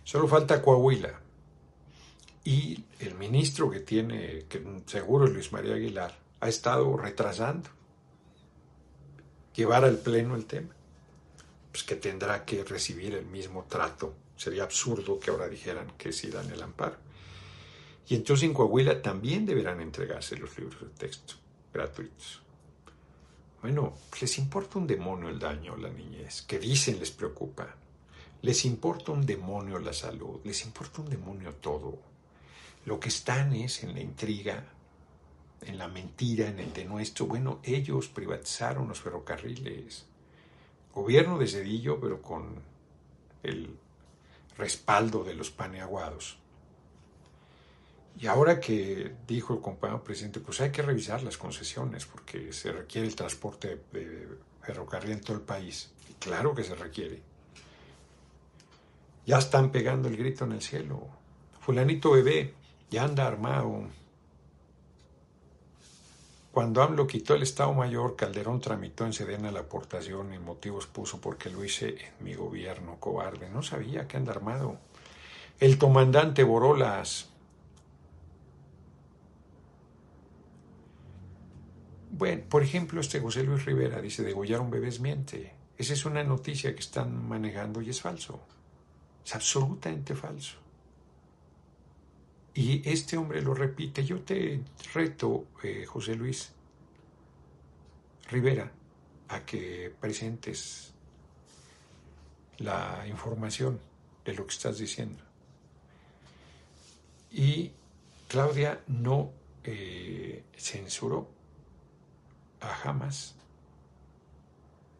[0.04, 1.20] Solo falta Coahuila.
[2.44, 7.68] Y el ministro que tiene, que seguro es Luis María Aguilar, ha estado retrasando
[9.54, 10.74] llevar al pleno el tema,
[11.70, 14.14] pues que tendrá que recibir el mismo trato.
[14.36, 16.96] Sería absurdo que ahora dijeran que sí dan el amparo.
[18.08, 21.34] Y entonces en Coahuila también deberán entregarse los libros de texto
[21.72, 22.42] gratuitos.
[23.62, 27.76] Bueno, les importa un demonio el daño a la niñez, que dicen les preocupa.
[28.42, 31.96] Les importa un demonio la salud, les importa un demonio todo.
[32.86, 34.64] Lo que están es en la intriga,
[35.66, 37.26] en la mentira, en el denuesto.
[37.26, 40.06] Bueno, ellos privatizaron los ferrocarriles.
[40.94, 42.60] Gobierno de Cedillo, pero con
[43.42, 43.76] el
[44.56, 46.38] respaldo de los paneaguados.
[48.20, 52.70] Y ahora que dijo el compañero presidente, pues hay que revisar las concesiones porque se
[52.70, 54.28] requiere el transporte de
[54.60, 55.90] ferrocarril en todo el país.
[56.10, 57.22] Y claro que se requiere.
[59.24, 61.08] Ya están pegando el grito en el cielo.
[61.60, 62.54] Fulanito bebé
[62.90, 63.86] ya anda armado
[66.52, 71.18] cuando AMLO quitó el Estado Mayor, Calderón tramitó en Sedena la aportación y motivos puso
[71.18, 73.48] porque lo hice en mi gobierno, cobarde.
[73.48, 74.76] No sabía que anda armado.
[75.58, 77.30] El comandante Borolas.
[82.10, 85.54] Bueno, por ejemplo, este José Luis Rivera dice, degollaron bebés miente.
[85.78, 88.40] Esa es una noticia que están manejando y es falso.
[89.24, 90.61] Es absolutamente falso.
[92.54, 94.04] Y este hombre lo repite.
[94.04, 94.60] Yo te
[94.92, 96.52] reto, eh, José Luis
[98.30, 98.70] Rivera,
[99.28, 100.92] a que presentes
[102.58, 103.80] la información
[104.24, 105.22] de lo que estás diciendo.
[107.30, 107.72] Y
[108.28, 109.32] Claudia no
[109.64, 111.30] eh, censuró
[112.60, 113.34] a Hamas,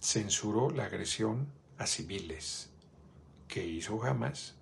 [0.00, 1.46] censuró la agresión
[1.78, 2.70] a civiles
[3.46, 4.54] que hizo Hamas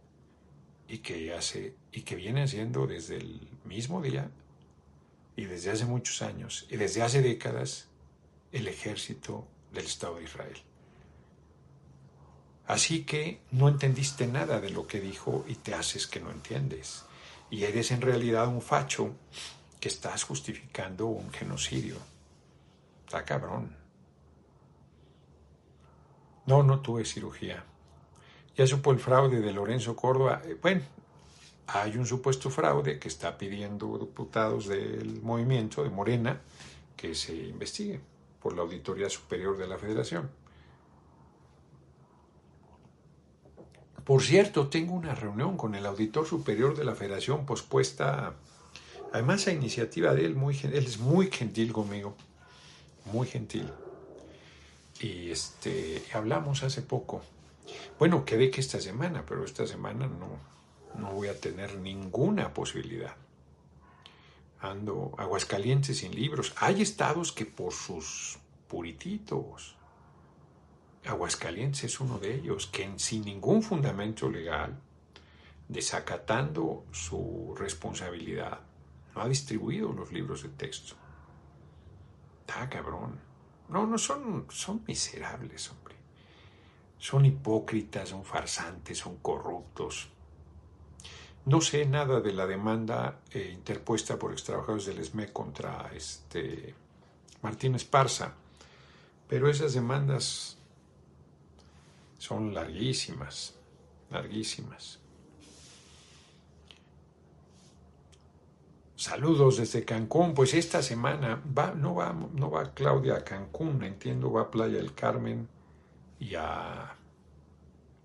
[0.90, 4.28] y que hace y que viene haciendo desde el mismo día
[5.36, 7.86] y desde hace muchos años y desde hace décadas
[8.50, 10.56] el ejército del Estado de Israel.
[12.66, 17.04] Así que no entendiste nada de lo que dijo y te haces que no entiendes.
[17.50, 19.14] Y eres en realidad un facho
[19.78, 21.96] que estás justificando un genocidio.
[23.06, 23.76] Está cabrón.
[26.46, 27.64] No, no tuve cirugía.
[28.60, 30.42] Ya supo el fraude de Lorenzo Córdoba.
[30.44, 30.82] Eh, bueno,
[31.68, 36.42] hay un supuesto fraude que está pidiendo diputados del movimiento de Morena
[36.94, 38.00] que se investigue
[38.38, 40.28] por la Auditoría Superior de la Federación.
[44.04, 48.34] Por cierto, tengo una reunión con el auditor superior de la Federación pospuesta,
[49.10, 52.14] además a iniciativa de él, él es muy gentil conmigo,
[53.06, 53.70] muy gentil.
[55.00, 57.22] Y este, hablamos hace poco.
[57.98, 60.38] Bueno, quedé que esta semana, pero esta semana no,
[60.98, 63.16] no voy a tener ninguna posibilidad.
[64.60, 66.52] Ando Aguascalientes sin libros.
[66.56, 69.76] Hay estados que por sus purititos
[71.06, 74.78] Aguascalientes es uno de ellos, que sin ningún fundamento legal,
[75.66, 78.60] desacatando su responsabilidad,
[79.14, 80.94] no ha distribuido los libros de texto.
[82.40, 83.18] Está cabrón.
[83.68, 85.72] No, no son, son miserables.
[87.00, 90.10] Son hipócritas, son farsantes, son corruptos.
[91.46, 96.74] No sé nada de la demanda eh, interpuesta por extrabajadores del ESME contra este
[97.40, 98.34] Martín Esparza,
[99.26, 100.58] pero esas demandas
[102.18, 103.54] son larguísimas,
[104.10, 104.98] larguísimas.
[108.94, 110.34] Saludos desde Cancún.
[110.34, 114.76] Pues esta semana va, no, va, no va Claudia a Cancún, entiendo, va a Playa
[114.76, 115.48] del Carmen
[116.20, 116.94] y a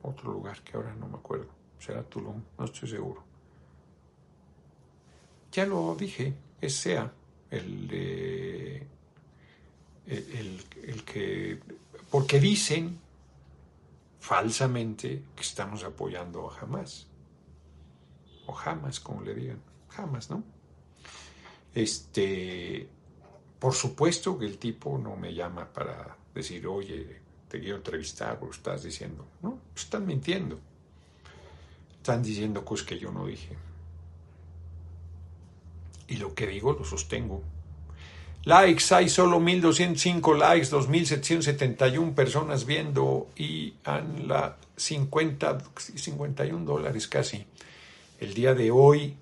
[0.01, 1.49] otro lugar que ahora no me acuerdo.
[1.77, 3.23] Será Tulum, no estoy seguro.
[5.51, 7.11] Ya lo dije, es SEA,
[7.51, 7.91] el,
[10.05, 11.59] el, el que,
[12.09, 12.99] porque dicen
[14.19, 17.07] falsamente que estamos apoyando a Hamas.
[18.47, 19.61] O Hamas, como le digan.
[19.95, 20.43] Hamas, ¿no?
[21.73, 22.87] Este,
[23.59, 27.21] por supuesto que el tipo no me llama para decir, oye,
[27.55, 29.25] te quiero entrevistar o estás diciendo.
[29.41, 30.59] No, están mintiendo.
[31.97, 33.55] Están diciendo cosas que yo no dije.
[36.09, 37.41] Y lo que digo lo sostengo.
[38.43, 47.45] Likes, hay solo 1205 likes, 2771 personas viendo y han la 50, 51 dólares casi.
[48.19, 49.15] El día de hoy,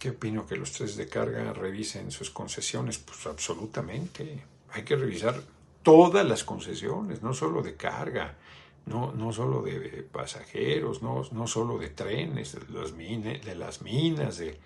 [0.00, 2.98] ¿qué opino que los tres de carga revisen sus concesiones?
[2.98, 4.55] Pues absolutamente.
[4.76, 5.40] Hay que revisar
[5.82, 8.36] todas las concesiones, no solo de carga,
[8.84, 14.60] no, no solo de pasajeros, no, no solo de trenes, de las, minas, de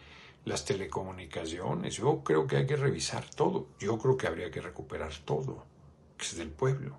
[0.44, 1.94] las telecomunicaciones.
[1.94, 3.68] Yo creo que hay que revisar todo.
[3.78, 5.64] Yo creo que habría que recuperar todo,
[6.18, 6.98] que es del pueblo.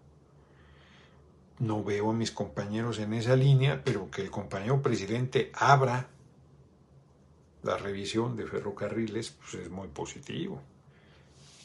[1.59, 6.07] No veo a mis compañeros en esa línea, pero que el compañero presidente abra
[7.61, 10.61] la revisión de ferrocarriles pues es muy positivo,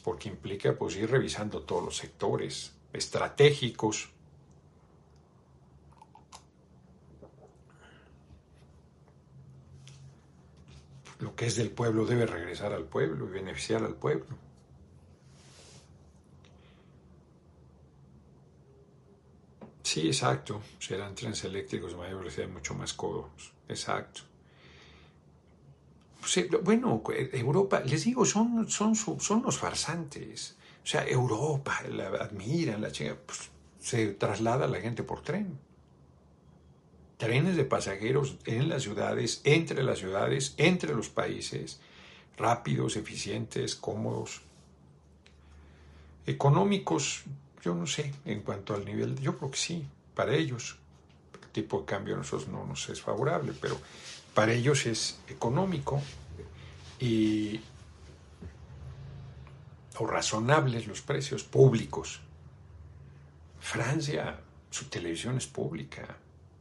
[0.07, 4.09] porque implica pues ir revisando todos los sectores estratégicos
[11.19, 14.37] lo que es del pueblo debe regresar al pueblo y beneficiar al pueblo.
[19.83, 20.61] Sí, exacto.
[20.79, 23.51] Serán trenes eléctricos de mayor velocidad mucho más cómodos.
[23.67, 24.21] Exacto.
[26.63, 27.03] Bueno,
[27.33, 30.55] Europa, les digo, son, son, son los farsantes.
[30.83, 33.49] O sea, Europa, la admiran, la chinga, pues,
[33.79, 35.59] se traslada la gente por tren.
[37.17, 41.79] Trenes de pasajeros en las ciudades, entre las ciudades, entre los países,
[42.37, 44.41] rápidos, eficientes, cómodos,
[46.25, 47.23] económicos,
[47.63, 50.77] yo no sé, en cuanto al nivel, yo creo que sí, para ellos,
[51.41, 53.79] el tipo de cambio a nosotros no nos es favorable, pero
[54.37, 55.99] para ellos es económico
[56.99, 57.59] y
[59.97, 62.19] o razonables los precios públicos.
[63.59, 66.17] Francia, su televisión es pública,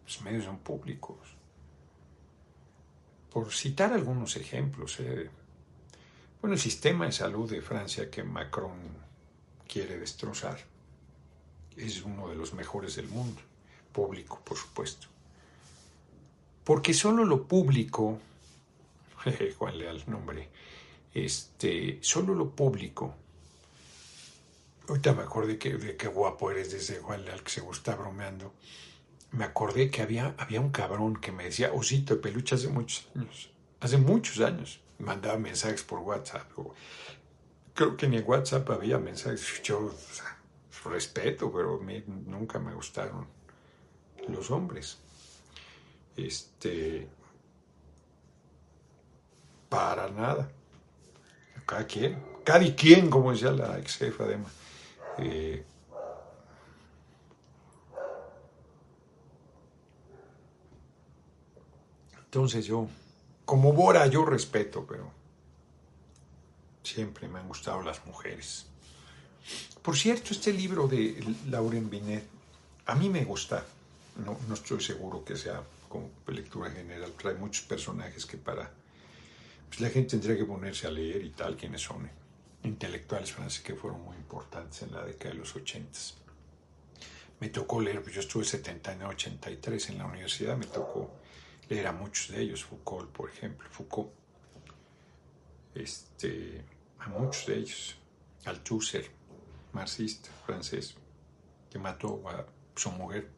[0.06, 1.18] los medios son públicos.
[3.30, 5.28] Por citar algunos ejemplos, eh,
[6.40, 8.78] bueno, el sistema de salud de Francia que Macron
[9.68, 10.60] quiere destrozar
[11.76, 13.42] es uno de los mejores del mundo,
[13.92, 15.08] público, por supuesto.
[16.66, 18.18] Porque solo lo público,
[19.56, 20.48] Juan Leal, nombre,
[21.14, 23.14] Este, solo lo público.
[24.88, 28.52] Ahorita me acordé que, de qué guapo eres desde igual al que se está bromeando.
[29.30, 33.06] Me acordé que había, había un cabrón que me decía, osito de peluche hace muchos
[33.14, 33.50] años.
[33.78, 34.80] Hace muchos años.
[34.98, 36.50] Mandaba mensajes por WhatsApp.
[37.74, 39.62] Creo que ni en WhatsApp había mensajes.
[39.62, 39.94] Yo
[40.84, 43.28] respeto, pero a mí nunca me gustaron
[44.26, 44.98] los hombres.
[46.16, 47.08] Este,
[49.68, 50.48] para nada.
[51.66, 54.38] Cada quien, cada quien, como decía la ex jefa de
[55.18, 55.64] eh,
[62.24, 62.86] entonces yo,
[63.44, 65.10] como Bora, yo respeto, pero
[66.82, 68.66] siempre me han gustado las mujeres.
[69.82, 72.24] Por cierto, este libro de Lauren Binet,
[72.86, 73.64] a mí me gusta,
[74.24, 78.72] no, no estoy seguro que sea como lectura general, trae muchos personajes que para
[79.68, 82.08] pues la gente tendría que ponerse a leer y tal, quienes son
[82.62, 85.98] intelectuales franceses que fueron muy importantes en la década de los 80.
[87.40, 91.10] Me tocó leer, pues yo estuve 79, 83 en la universidad, me tocó
[91.68, 94.10] leer a muchos de ellos, Foucault, por ejemplo, Foucault,
[95.74, 96.64] este,
[96.98, 97.96] a muchos de ellos,
[98.44, 99.10] Althusser,
[99.72, 100.96] marxista francés,
[101.70, 103.28] que mató a su mujer.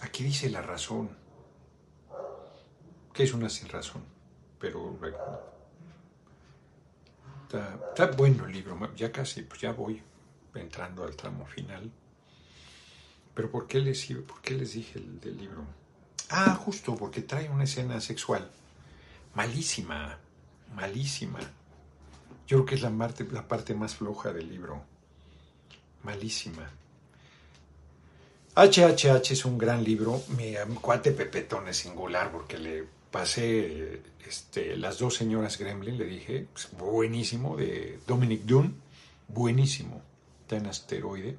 [0.00, 1.10] Aquí dice la razón.
[3.12, 4.14] ¿Qué es una sin razón?
[4.64, 4.98] pero
[7.90, 10.02] está, bueno el libro, ya casi, pues ya voy
[10.54, 11.92] entrando al tramo final.
[13.34, 15.66] Pero ¿por qué les, dije el del libro?
[16.30, 18.50] Ah, justo, porque trae una escena sexual
[19.34, 20.18] malísima,
[20.74, 21.40] malísima.
[22.46, 22.82] Yo creo que es
[23.32, 24.82] la parte más floja del libro.
[26.04, 26.70] Malísima.
[28.56, 30.22] HHH es un gran libro.
[30.36, 36.46] Mi cuate Pepetón es singular porque le pasé este, Las dos señoras Gremlin, le dije,
[36.52, 38.76] pues, buenísimo, de Dominic Dunn,
[39.28, 40.02] buenísimo,
[40.42, 41.36] está en asteroide.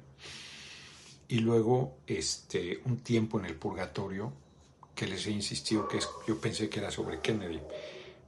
[1.28, 4.32] Y luego este, Un tiempo en el purgatorio,
[4.94, 7.60] que les he insistido que es, yo pensé que era sobre Kennedy,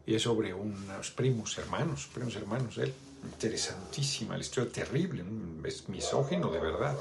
[0.06, 2.92] y es sobre unos primos hermanos, primos hermanos él.
[3.24, 5.24] Interesantísima, la historia terrible,
[5.64, 6.96] es misógino de verdad.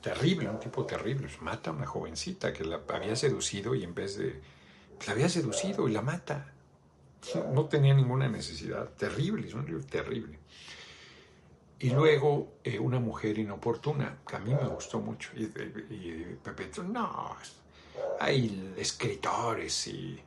[0.00, 1.28] Terrible, un tipo terrible.
[1.40, 4.40] Mata a una jovencita que la había seducido y en vez de
[5.06, 6.52] la había seducido y la mata.
[7.52, 8.88] No tenía ninguna necesidad.
[8.90, 10.38] Terrible, es un libro terrible.
[11.78, 15.30] Y luego eh, una mujer inoportuna, que a mí me gustó mucho.
[15.34, 17.36] Y, y, Pepe, no,
[18.18, 20.20] hay escritores y,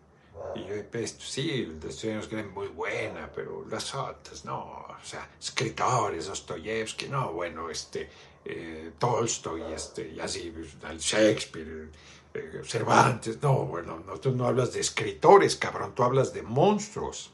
[1.19, 7.69] sí, los que muy buena, pero las otras, no, o sea, escritores, Dostoyevsky, no, bueno,
[7.69, 8.09] este,
[8.45, 10.53] eh, Tolstoy, este, y así,
[10.97, 11.89] Shakespeare,
[12.33, 17.31] eh, Cervantes, no, bueno, no, tú no hablas de escritores, cabrón, tú hablas de monstruos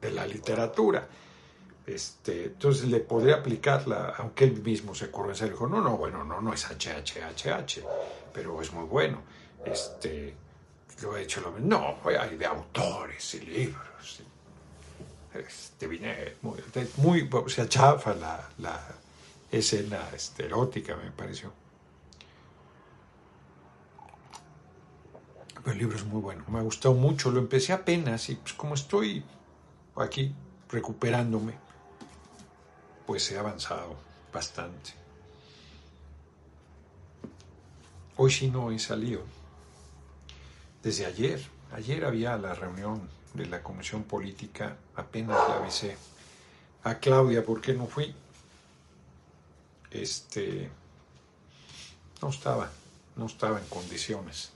[0.00, 1.08] de la literatura.
[1.86, 6.22] Este, entonces le podría aplicarla, aunque él mismo se corre y dijo, no, no, bueno,
[6.22, 7.82] no, no es HHHH,
[8.32, 9.22] pero es muy bueno.
[9.64, 10.34] Este,
[11.02, 11.68] lo he hecho lo mismo.
[11.68, 14.20] No, hay de autores y libros.
[15.34, 15.88] Este,
[16.96, 18.80] muy, muy, se achafa la, la
[19.50, 21.52] escena este, erótica, me pareció.
[25.70, 28.74] el libro es muy bueno, me ha gustado mucho, lo empecé apenas y pues como
[28.74, 29.22] estoy
[29.96, 30.34] aquí
[30.70, 31.54] recuperándome,
[33.06, 33.96] pues he avanzado
[34.32, 34.92] bastante.
[38.16, 39.22] Hoy sí no he salido.
[40.82, 41.40] Desde ayer,
[41.72, 45.96] ayer había la reunión de la Comisión Política, apenas la avisé
[46.84, 48.14] a Claudia por qué no fui.
[49.90, 50.70] Este,
[52.22, 52.70] no estaba,
[53.16, 54.52] no estaba en condiciones.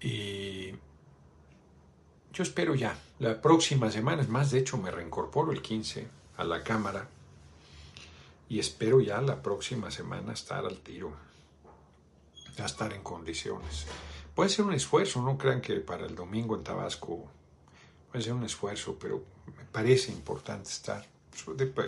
[0.00, 0.70] Y
[2.32, 6.44] yo espero ya, la próxima semana, es más, de hecho me reincorporo el 15 a
[6.44, 7.08] la Cámara
[8.48, 11.12] y espero ya la próxima semana estar al tiro,
[12.56, 13.86] ya estar en condiciones.
[14.34, 17.28] Puede ser un esfuerzo, no crean que para el domingo en Tabasco
[18.10, 19.22] puede ser un esfuerzo, pero
[19.56, 21.06] me parece importante estar,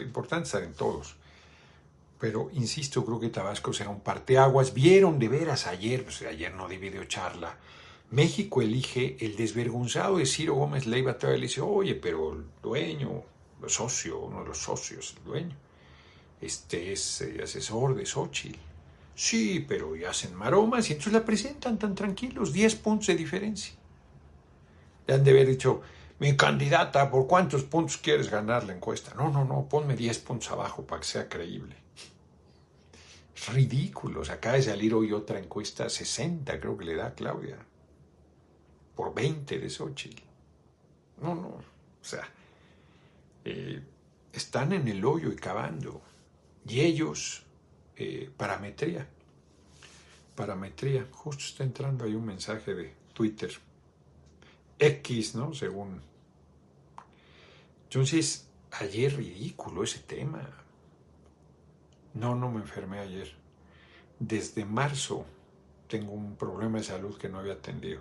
[0.02, 1.16] importante estar en todos.
[2.22, 4.72] Pero insisto, creo que Tabasco será un parteaguas.
[4.72, 7.58] Vieron de veras ayer, pues ayer no di charla
[8.12, 13.24] México elige el desvergonzado de Ciro Gómez Leiva, todavía le dice, oye, pero el dueño,
[13.60, 15.56] el socio, uno de los socios, el dueño,
[16.40, 18.60] este es eh, asesor de Xochitl.
[19.16, 23.74] Sí, pero ya hacen maromas y entonces la presentan tan tranquilos, 10 puntos de diferencia.
[25.08, 25.80] Le han de haber dicho,
[26.20, 29.12] mi candidata, ¿por cuántos puntos quieres ganar la encuesta?
[29.16, 31.81] No, no, no, ponme 10 puntos abajo para que sea creíble.
[33.34, 34.22] Es ridículo.
[34.22, 37.58] Acaba de salir hoy otra encuesta, 60 creo que le da Claudia
[38.94, 40.22] por 20 de Xochitl.
[41.22, 41.64] No, no, O
[42.04, 42.28] sea,
[43.44, 43.82] eh,
[44.32, 46.02] están en el hoyo y cavando.
[46.66, 47.42] Y ellos,
[47.96, 49.06] eh, parametría.
[50.34, 51.06] Parametría.
[51.10, 53.52] Justo está entrando ahí un mensaje de Twitter.
[54.78, 55.54] X, ¿no?
[55.54, 56.00] Según.
[57.84, 60.48] Entonces, ayer ridículo ese tema.
[62.14, 63.32] No, no me enfermé ayer.
[64.18, 65.24] Desde marzo
[65.88, 68.00] tengo un problema de salud que no había atendido.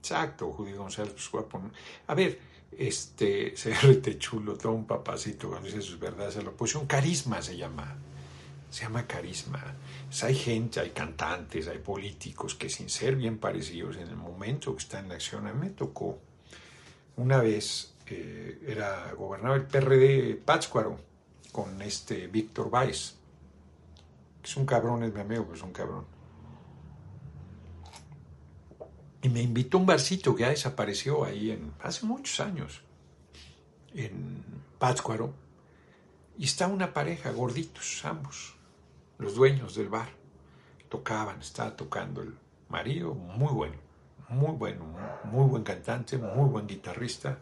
[0.00, 1.62] Exacto, Judy González, pues guapo.
[2.08, 2.38] A ver,
[2.76, 6.78] este, rete chulo, todo un papacito, cuando dice es verdad, se lo puse.
[6.78, 7.96] Un carisma se llama.
[8.70, 9.62] Se llama carisma.
[10.22, 14.82] hay gente, hay cantantes, hay políticos que sin ser bien parecidos en el momento que
[14.82, 16.18] está en la acción, a mí me tocó
[17.16, 17.91] una vez,
[18.66, 20.98] era gobernaba el PRD Pátzcuaro
[21.52, 23.16] con este Víctor Valls,
[24.42, 26.06] es un cabrón, es mi amigo, es un cabrón.
[29.22, 32.82] Y me invitó a un barcito que ya desapareció ahí en, hace muchos años,
[33.94, 34.42] en
[34.78, 35.32] Pátzcuaro.
[36.36, 38.56] Y está una pareja, gorditos ambos,
[39.18, 40.08] los dueños del bar.
[40.88, 42.34] Tocaban, estaba tocando el
[42.68, 43.76] marido, muy bueno,
[44.28, 44.84] muy bueno,
[45.24, 47.38] muy buen cantante, muy buen guitarrista.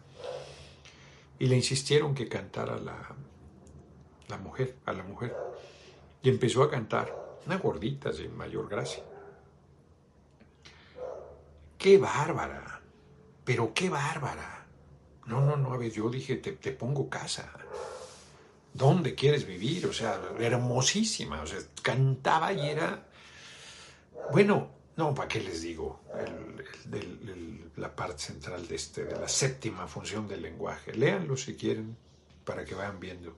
[1.41, 3.15] Y le insistieron que cantara la,
[4.27, 5.35] la mujer, a la mujer.
[6.21, 9.03] Y empezó a cantar, una gordita sin mayor gracia.
[11.79, 12.79] ¡Qué bárbara!
[13.43, 14.67] Pero qué bárbara.
[15.25, 17.51] No, no, no, a ver, yo dije, te, pongo casa.
[18.71, 19.87] ¿Dónde quieres vivir?
[19.87, 21.41] O sea, hermosísima.
[21.41, 23.07] O sea, cantaba y era...
[24.31, 26.01] Bueno, no, ¿para qué les digo?
[27.77, 30.93] la parte central de, este, de la séptima función del lenguaje.
[30.93, 31.97] Léanlo si quieren,
[32.45, 33.35] para que vayan viendo.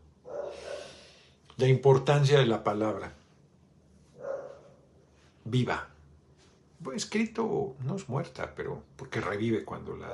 [1.57, 3.13] La importancia de la palabra.
[5.45, 5.93] Viva
[6.91, 10.09] escrito no es muerta, pero porque revive cuando la,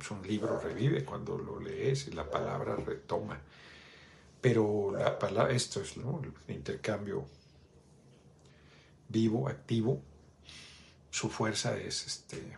[0.00, 3.38] es un libro revive cuando lo lees y la palabra retoma.
[4.40, 7.24] Pero la palabra, esto es el intercambio
[9.08, 10.02] vivo, activo.
[11.10, 12.56] Su fuerza es este.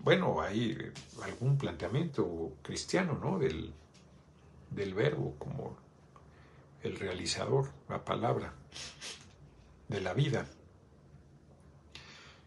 [0.00, 0.76] Bueno, hay
[1.22, 3.38] algún planteamiento cristiano, ¿no?
[3.38, 3.72] Del,
[4.70, 5.76] del verbo como
[6.82, 8.52] el realizador, la palabra,
[9.88, 10.46] de la vida.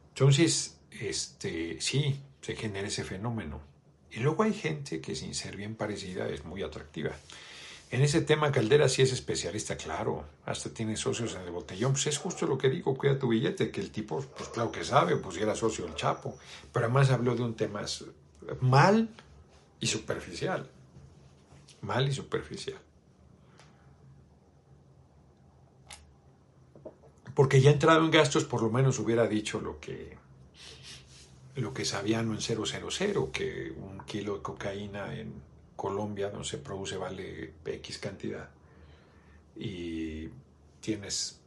[0.10, 3.62] Entonces, este, sí, se genera ese fenómeno.
[4.12, 7.12] Y luego hay gente que sin ser bien parecida es muy atractiva.
[7.90, 11.94] En ese tema Caldera sí es especialista, claro, hasta tiene socios en el botellón.
[11.94, 14.84] Pues es justo lo que digo, cuida tu billete, que el tipo, pues claro que
[14.84, 16.38] sabe, pues era socio del Chapo.
[16.74, 17.86] Pero además habló de un tema
[18.60, 19.10] mal
[19.80, 20.70] y superficial.
[21.82, 22.82] Mal y superficial.
[27.38, 30.18] porque ya entrado en gastos por lo menos hubiera dicho lo que,
[31.56, 35.40] lo que sabían en 000, que un kilo de cocaína en
[35.78, 38.50] Colombia donde se produce vale X cantidad
[39.56, 40.28] y
[40.82, 41.40] tienes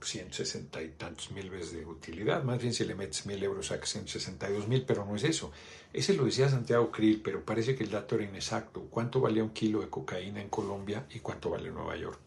[0.00, 2.42] 160 y tantos mil veces de utilidad.
[2.42, 5.52] Más bien si le metes mil euros sacas 162 mil, pero no es eso.
[5.92, 8.82] Ese lo decía Santiago Krill, pero parece que el dato era inexacto.
[8.90, 12.18] ¿Cuánto valía un kilo de cocaína en Colombia y cuánto vale en Nueva York?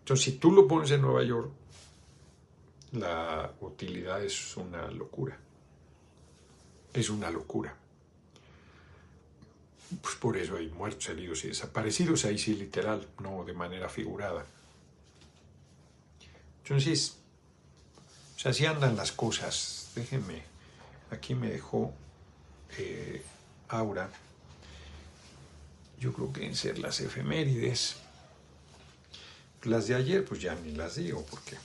[0.00, 1.50] Entonces, si tú lo pones en Nueva York,
[2.92, 5.38] la utilidad es una locura.
[6.94, 7.76] Es una locura.
[10.02, 14.44] Pues por eso hay muertos, heridos y desaparecidos, ahí sí literal, no de manera figurada.
[16.62, 17.16] Entonces,
[18.36, 19.90] o sea, así andan las cosas.
[19.94, 20.42] Déjenme,
[21.10, 21.92] aquí me dejó
[22.76, 23.22] eh,
[23.68, 24.10] Aura.
[25.98, 27.96] Yo creo que en ser las efemérides.
[29.64, 31.56] Las de ayer, pues ya ni las digo, porque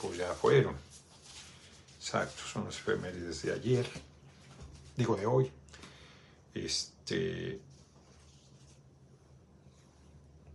[0.00, 0.76] pues ya fueron.
[1.98, 3.86] Exacto, son las efemérides de ayer,
[4.96, 5.50] digo de hoy.
[6.54, 7.60] Este.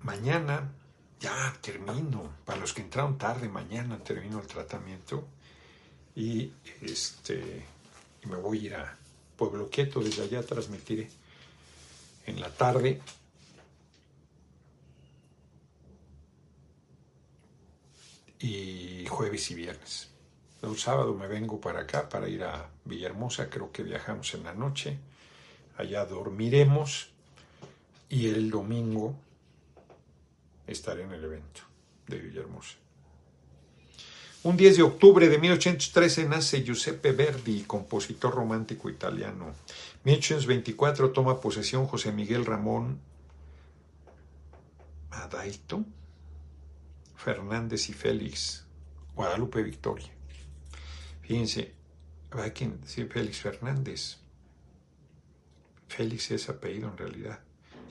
[0.08, 0.72] Mañana
[1.20, 2.38] ya termino.
[2.46, 5.28] Para los que entraron tarde, mañana termino el tratamiento.
[6.16, 6.50] Y
[6.82, 7.66] este.
[8.24, 8.98] Me voy a ir a
[9.36, 11.10] Pueblo Quieto, desde allá transmitiré
[12.26, 13.02] en la tarde
[18.40, 20.10] y jueves y viernes.
[20.62, 24.54] El sábado me vengo para acá para ir a Villahermosa, creo que viajamos en la
[24.54, 24.98] noche,
[25.78, 27.10] allá dormiremos
[28.10, 29.27] y el domingo
[30.68, 31.62] estaré en el evento
[32.08, 32.76] de Villahermosa.
[34.44, 39.54] Un 10 de octubre de 1813 nace Giuseppe Verdi, compositor romántico italiano.
[40.04, 43.00] 1824 toma posesión José Miguel Ramón
[45.12, 45.84] Adaito,
[47.16, 48.66] Fernández y Félix,
[49.16, 50.12] Guadalupe Victoria.
[51.22, 51.74] Fíjense,
[52.32, 54.18] hay quien decir Félix Fernández,
[55.88, 57.40] Félix es apellido en realidad.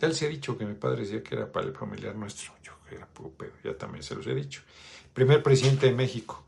[0.01, 2.53] Ya les he dicho que mi padre decía que era para el familiar nuestro.
[2.63, 4.63] Yo era puro pedo, ya también se los he dicho.
[5.13, 6.45] Primer presidente de México.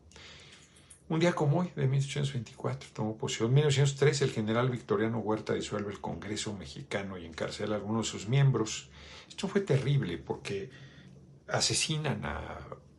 [1.09, 3.49] Un día como hoy, de 1824, tomó posesión.
[3.49, 8.13] En 1903, el general Victoriano Huerta disuelve el Congreso mexicano y encarcela a algunos de
[8.13, 8.91] sus miembros.
[9.27, 10.69] Esto fue terrible porque
[11.49, 12.59] asesinan a,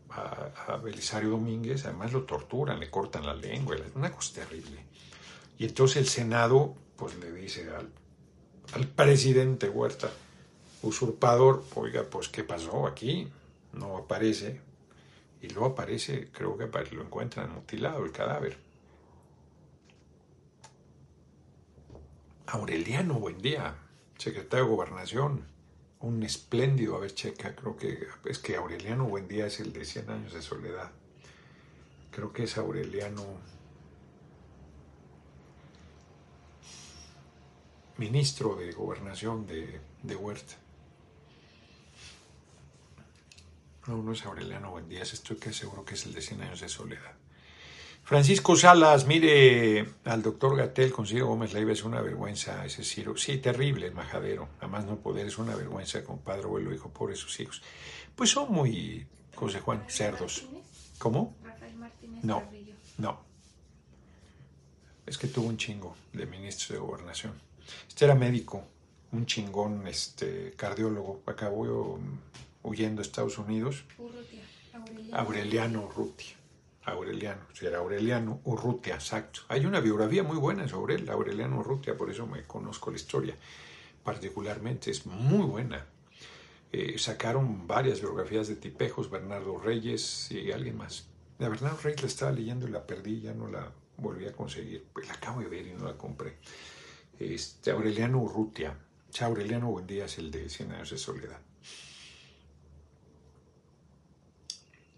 [0.09, 4.85] a, Belisario Domínguez, además lo torturan, le cortan la lengua, una cosa terrible.
[5.59, 7.89] Y entonces el Senado pues le dice al,
[8.73, 10.09] al presidente Huerta,
[10.81, 13.27] usurpador, oiga, pues ¿qué pasó aquí?
[13.73, 14.61] No aparece,
[15.41, 18.57] y luego aparece, creo que lo encuentran mutilado el cadáver.
[22.47, 23.75] Aureliano buen día,
[24.17, 25.45] secretario de Gobernación,
[26.01, 30.09] un espléndido, a ver, checa, creo que es que Aureliano Buendía es el de 100
[30.09, 30.91] años de soledad.
[32.11, 33.23] Creo que es Aureliano,
[37.97, 40.55] ministro de Gobernación de, de Huerta.
[43.89, 46.69] No, no es Aureliano Buendías, estoy que seguro que es el de 100 años de
[46.69, 47.11] soledad.
[48.03, 53.17] Francisco Salas, mire, al doctor Gatel consigo Gómez Leiva es una vergüenza ese Ciro.
[53.17, 54.49] Sí, terrible majadero.
[54.59, 57.63] Además no poder, es una vergüenza con padre, abuelo, hijo, por sus hijos.
[58.15, 60.45] Pues son muy, José Juan, cerdos.
[60.99, 61.35] ¿Cómo?
[61.43, 62.43] Rafael Martínez no,
[62.99, 63.23] no.
[65.07, 67.41] Es que tuvo un chingo de ministro de gobernación.
[67.87, 68.63] Este era médico,
[69.13, 71.23] un chingón este, cardiólogo.
[71.25, 71.97] Acabó
[72.63, 73.85] huyendo a Estados Unidos.
[73.97, 74.41] Urrutia,
[74.73, 75.17] Aureliano.
[75.17, 76.35] Aureliano Urrutia.
[76.83, 79.41] Aureliano, si era Aureliano Urrutia, exacto.
[79.47, 83.35] Hay una biografía muy buena sobre él, Aureliano Urrutia, por eso me conozco la historia
[84.03, 85.85] particularmente, es muy buena.
[86.71, 91.07] Eh, sacaron varias biografías de tipejos, Bernardo Reyes y alguien más.
[91.37, 94.85] La Bernardo Reyes la estaba leyendo y la perdí, ya no la volví a conseguir,
[94.93, 96.37] pues la acabo de ver y no la compré.
[97.19, 98.75] Este, Aureliano Urrutia,
[99.19, 101.39] o Aureliano Buendía es el de Cien años de soledad.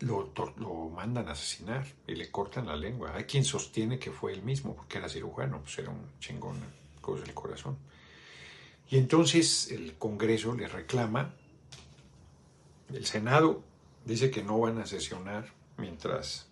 [0.02, 3.14] Lo, mandan a asesinar y le cortan la lengua.
[3.16, 6.58] Hay quien sostiene que fue él mismo, porque era cirujano, pues era un chingón,
[7.00, 7.78] cosa del corazón.
[8.90, 11.34] Y entonces el Congreso le reclama,
[12.94, 13.64] el Senado
[14.06, 16.48] dice que no van a sesionar mientras,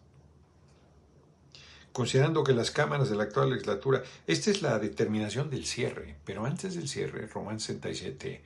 [1.91, 6.45] considerando que las cámaras de la actual legislatura, esta es la determinación del cierre, pero
[6.45, 8.41] antes del cierre, Román 67,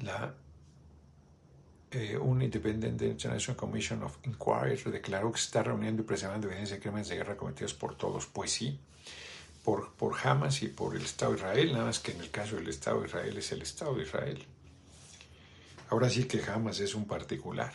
[0.00, 0.34] la
[1.90, 6.76] eh, un Independent International Commission of Inquiry declaró que se está reuniendo y preservando evidencia
[6.76, 8.26] de crímenes de guerra cometidos por todos.
[8.26, 8.78] Pues sí,
[9.64, 12.56] por, por Hamas y por el Estado de Israel, nada más que en el caso
[12.56, 14.46] del Estado de Israel es el Estado de Israel.
[15.90, 17.72] Ahora sí que Hamas es un particular.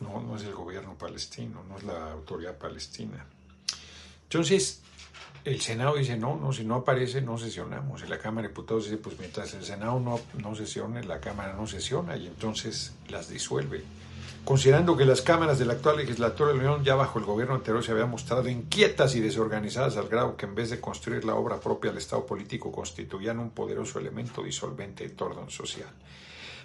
[0.00, 3.24] No, no es el gobierno palestino, no es la autoridad palestina.
[4.24, 4.82] Entonces,
[5.46, 8.02] el Senado dice, no, no, si no aparece, no sesionamos.
[8.02, 11.54] Y la Cámara de Diputados dice, pues mientras el Senado no, no sesione, la Cámara
[11.54, 13.84] no sesiona y entonces las disuelve.
[14.44, 17.54] Considerando que las cámaras de la actual legislatura de la Unión, ya bajo el gobierno
[17.54, 21.36] anterior, se habían mostrado inquietas y desorganizadas al grado que en vez de construir la
[21.36, 25.88] obra propia del Estado político constituían un poderoso elemento disolvente de orden social.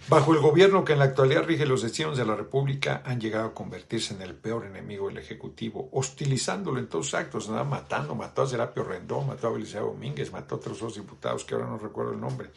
[0.07, 3.47] Bajo el gobierno que en la actualidad rige los destinos de la República, han llegado
[3.47, 8.41] a convertirse en el peor enemigo del Ejecutivo, hostilizándolo en todos actos, nada matando, mató
[8.41, 11.77] a Serapio Rendón, mató a Belisario Domínguez, mató a otros dos diputados que ahora no
[11.77, 12.49] recuerdo el nombre,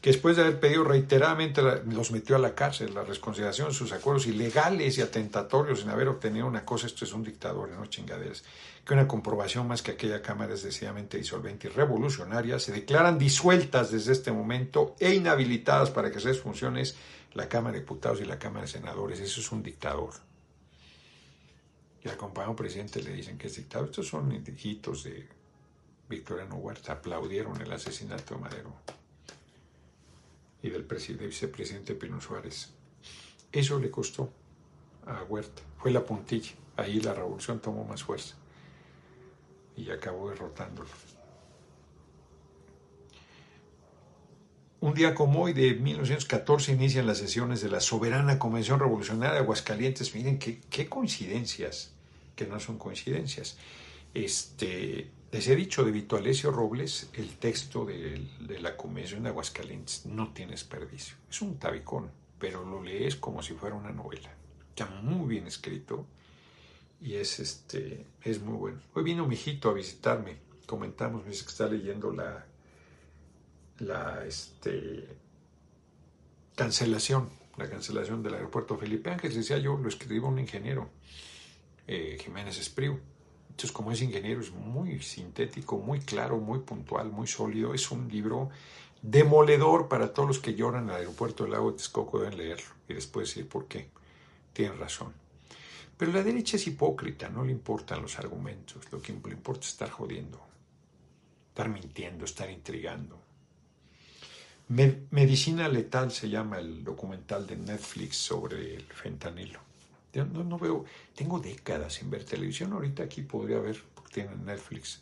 [0.00, 3.92] que después de haber pedido reiteradamente los metió a la cárcel, la reconsideración de sus
[3.92, 8.44] acuerdos ilegales y atentatorios sin haber obtenido una cosa, esto es un dictador, no chingaderas
[8.84, 13.90] que una comprobación más que aquella Cámara es decididamente disolvente y revolucionaria, se declaran disueltas
[13.90, 16.96] desde este momento e inhabilitadas para que sus funciones
[17.32, 19.20] la Cámara de Diputados y la Cámara de Senadores.
[19.20, 20.12] Eso es un dictador.
[22.04, 23.88] Y al compañero presidente le dicen que es dictador.
[23.88, 25.26] Estos son hijitos de
[26.08, 26.92] Victoriano Huerta.
[26.92, 28.72] Aplaudieron el asesinato de Madero
[30.62, 32.70] y del vicepresidente Pino Suárez.
[33.50, 34.30] Eso le costó
[35.06, 35.62] a Huerta.
[35.78, 36.52] Fue la puntilla.
[36.76, 38.36] Ahí la revolución tomó más fuerza
[39.76, 40.88] y acabó derrotándolo.
[44.80, 49.40] Un día como hoy de 1914 inician las sesiones de la Soberana Convención Revolucionaria de
[49.40, 50.14] Aguascalientes.
[50.14, 51.94] Miren qué, coincidencias,
[52.36, 53.56] que no son coincidencias.
[54.12, 59.30] Este, les he dicho de Vito Alessio Robles, el texto de, de, la Convención de
[59.30, 61.16] Aguascalientes no tiene desperdicio.
[61.30, 64.34] Es un tabicón, pero lo lees como si fuera una novela.
[64.68, 66.06] Está muy bien escrito
[67.00, 68.80] y es, este, es muy bueno.
[68.94, 72.46] Hoy vino mi hijito a visitarme, comentamos, me dice que está leyendo la,
[73.78, 75.08] la este,
[76.54, 79.36] cancelación, la cancelación del aeropuerto Felipe Ángeles.
[79.36, 80.88] Decía yo, lo escribió un ingeniero,
[81.86, 82.98] eh, Jiménez Espriu,
[83.50, 87.74] Entonces, como es ingeniero, es muy sintético, muy claro, muy puntual, muy sólido.
[87.74, 88.50] Es un libro
[89.02, 92.94] demoledor para todos los que lloran al aeropuerto del lago de Texcoco, deben leerlo y
[92.94, 93.90] después decir por qué.
[94.52, 95.23] Tienen razón.
[95.96, 99.68] Pero la derecha es hipócrita, no le importan los argumentos, lo que le importa es
[99.68, 100.40] estar jodiendo,
[101.48, 103.20] estar mintiendo, estar intrigando.
[104.68, 109.60] Medicina letal se llama el documental de Netflix sobre el fentanilo.
[110.12, 110.84] Yo no, veo,
[111.14, 115.00] tengo décadas sin ver televisión, ahorita aquí podría ver, porque tienen Netflix,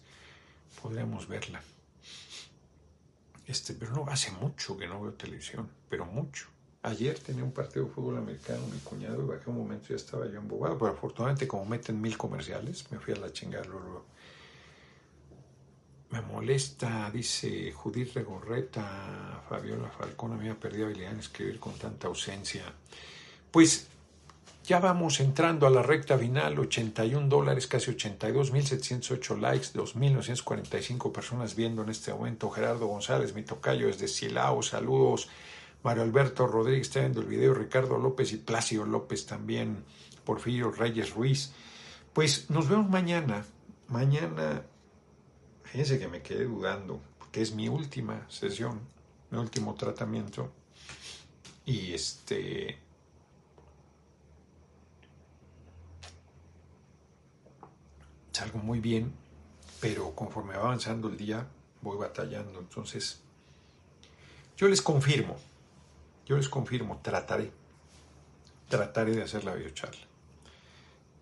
[0.80, 1.62] podríamos verla.
[3.46, 6.51] Este, pero no, hace mucho que no veo televisión, pero mucho.
[6.84, 10.26] Ayer tenía un partido de fútbol americano, mi cuñado, y bajé un momento ya estaba
[10.26, 13.66] yo embobado, pero afortunadamente como meten mil comerciales, me fui a la chingada.
[16.10, 22.64] Me molesta, dice Judith Regorreta, Fabiola Falcón, había perdido habilidad en escribir con tanta ausencia.
[23.52, 23.86] Pues
[24.64, 31.54] ya vamos entrando a la recta final, 81 dólares, casi 82, 1.708 likes, 2.945 personas
[31.54, 32.50] viendo en este momento.
[32.50, 35.28] Gerardo González, mi tocayo desde Silao, saludos.
[35.82, 39.84] Mario Alberto Rodríguez está viendo el video, Ricardo López y Plácido López también,
[40.24, 41.52] Porfirio Reyes Ruiz.
[42.12, 43.44] Pues nos vemos mañana.
[43.88, 44.62] Mañana,
[45.64, 48.80] fíjense que me quedé dudando, porque es mi última sesión,
[49.30, 50.52] mi último tratamiento.
[51.64, 52.78] Y este
[58.32, 59.12] salgo muy bien,
[59.80, 61.46] pero conforme va avanzando el día
[61.80, 62.60] voy batallando.
[62.60, 63.20] Entonces,
[64.56, 65.36] yo les confirmo,
[66.32, 67.50] yo les confirmo, trataré,
[68.68, 70.06] trataré de hacer la biocharla.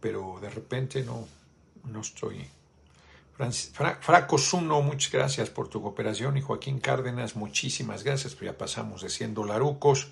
[0.00, 1.26] Pero de repente no,
[1.84, 2.46] no estoy.
[4.00, 6.36] Fraco Zuno, muchas gracias por tu cooperación.
[6.36, 8.34] Y Joaquín Cárdenas, muchísimas gracias.
[8.34, 10.08] Pues ya pasamos de 100 dolarucos.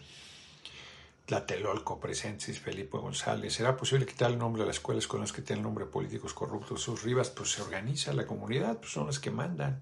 [1.26, 3.52] Tlatelolco Presensis, Felipe González.
[3.52, 6.82] ¿Será posible quitar el nombre de las escuelas con las que tienen nombre políticos corruptos?
[6.82, 9.80] Sus rivas, pues se organiza la comunidad, pues son las que mandan.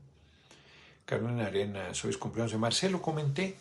[1.07, 3.01] Carolina Arena, sois cumpleaños de Marcelo.
[3.01, 3.57] Comenté,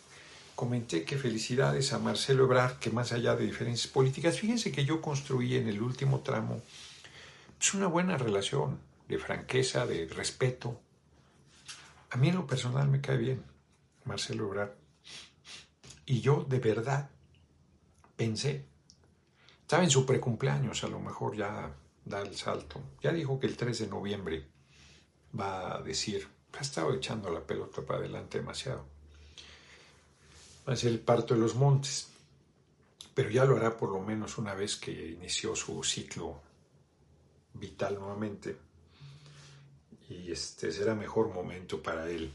[0.56, 5.02] comenté que felicidades a Marcelo Ebrard, que más allá de diferencias políticas, fíjense que yo
[5.02, 6.62] construí en el último tramo
[7.58, 10.80] pues una buena relación de franqueza, de respeto.
[12.10, 13.44] A mí en lo personal me cae bien
[14.04, 14.72] Marcelo Ebrard.
[16.06, 17.10] Y yo de verdad
[18.16, 18.64] pensé.
[19.60, 22.80] Estaba en su precumpleaños, a lo mejor ya da el salto.
[23.02, 24.46] Ya dijo que el 3 de noviembre
[25.38, 28.95] va a decir, ha estado echando la pelota para adelante demasiado.
[30.74, 32.08] Ser el parto de los montes,
[33.14, 36.40] pero ya lo hará por lo menos una vez que inició su ciclo
[37.54, 38.56] vital nuevamente.
[40.08, 42.32] Y este será mejor momento para él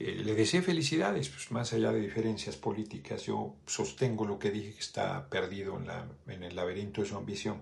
[0.00, 4.74] eh, le deseo felicidades, pues más allá de diferencias políticas, yo sostengo lo que dije
[4.74, 7.60] que está perdido en, la, en el laberinto de su ambición.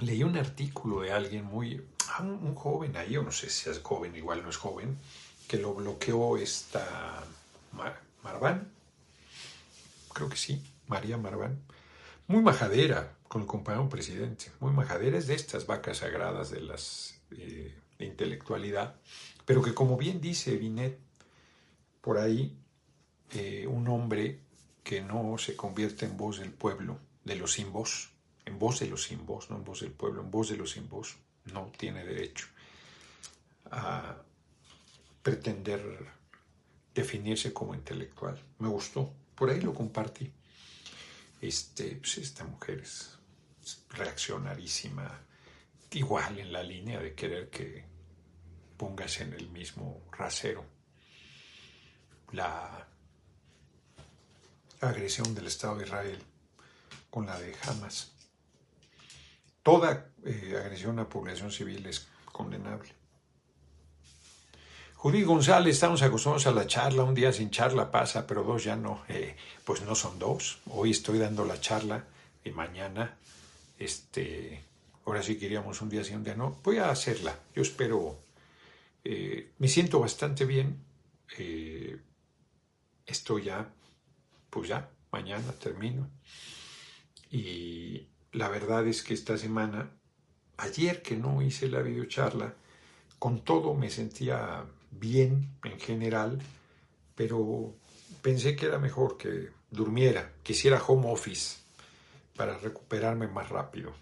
[0.00, 3.78] Leí un artículo de alguien muy, ah, un, joven ahí, o no sé si es
[3.78, 4.98] joven, igual no es joven,
[5.48, 7.24] que lo bloqueó esta
[8.22, 8.70] Marván,
[10.12, 11.60] creo que sí, María Marván,
[12.26, 17.20] muy majadera con el compañero presidente, muy majadera, es de estas vacas sagradas de las...
[17.30, 17.74] Eh,
[18.04, 18.96] intelectualidad,
[19.44, 20.98] pero que como bien dice Binet,
[22.00, 22.56] por ahí
[23.32, 24.40] eh, un hombre
[24.82, 28.10] que no se convierte en voz del pueblo, de los sin voz,
[28.44, 30.70] en voz de los sin voz, no en voz del pueblo, en voz de los
[30.72, 31.16] sin voz,
[31.46, 32.46] no tiene derecho
[33.70, 34.16] a
[35.26, 35.82] pretender
[36.94, 38.40] definirse como intelectual.
[38.60, 40.32] Me gustó, por ahí lo compartí.
[41.40, 43.18] Este, pues esta mujer es
[43.90, 45.20] reaccionarísima,
[45.90, 47.84] igual en la línea de querer que
[48.76, 50.64] pongas en el mismo rasero
[52.30, 52.86] la
[54.80, 56.22] agresión del Estado de Israel
[57.10, 58.12] con la de Hamas.
[59.64, 63.05] Toda eh, agresión a población civil es condenable.
[64.96, 68.76] Judí González, estamos acostumbrados a la charla, un día sin charla pasa, pero dos ya
[68.76, 69.04] no.
[69.08, 70.58] Eh, pues no son dos.
[70.70, 72.06] Hoy estoy dando la charla
[72.42, 73.14] y mañana
[73.78, 74.64] este,
[75.04, 77.38] ahora sí queríamos un día sí, un día no, voy a hacerla.
[77.54, 78.18] Yo espero,
[79.04, 80.82] eh, me siento bastante bien.
[81.36, 82.00] Eh,
[83.04, 83.70] estoy ya,
[84.48, 86.08] pues ya, mañana termino.
[87.30, 89.90] Y la verdad es que esta semana,
[90.56, 92.54] ayer que no hice la videocharla,
[93.18, 94.64] con todo me sentía
[94.98, 96.38] bien en general,
[97.14, 97.74] pero
[98.22, 101.58] pensé que era mejor que durmiera, que hiciera home office
[102.36, 103.92] para recuperarme más rápido.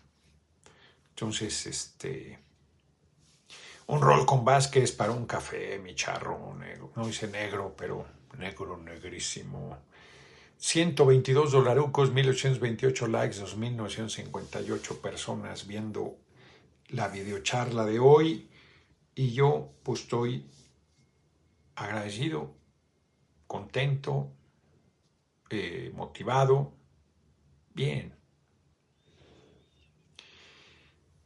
[1.10, 2.38] Entonces, este,
[3.86, 8.06] un rol con Vázquez para un café, mi charro negro, no dice negro, pero
[8.38, 9.78] negro, negrísimo.
[10.58, 16.16] 122 dolarucos, 1828 likes, 2958 personas viendo
[16.88, 18.48] la videocharla de hoy
[19.14, 20.46] y yo pues estoy
[21.76, 22.54] agradecido,
[23.46, 24.32] contento,
[25.50, 26.74] eh, motivado,
[27.74, 28.14] bien.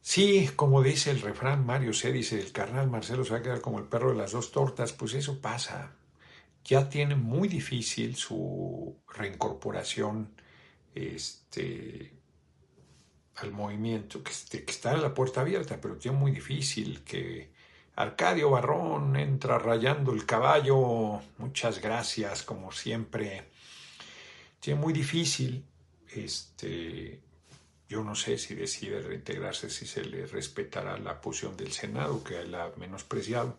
[0.01, 3.61] Sí, como dice el refrán Mario se dice, el carnal Marcelo se va a quedar
[3.61, 5.95] como el perro de las dos tortas, pues eso pasa.
[6.65, 10.33] Ya tiene muy difícil su reincorporación
[10.95, 12.13] este,
[13.35, 17.51] al movimiento, que, este, que está en la puerta abierta, pero tiene muy difícil que
[17.99, 21.19] Arcadio Barrón entra rayando el caballo.
[21.37, 23.49] Muchas gracias, como siempre.
[24.61, 25.65] Tiene muy difícil
[26.07, 27.19] este,
[27.89, 32.45] yo no sé si decide reintegrarse, si se le respetará la posición del Senado, que
[32.45, 33.57] la ha menospreciado.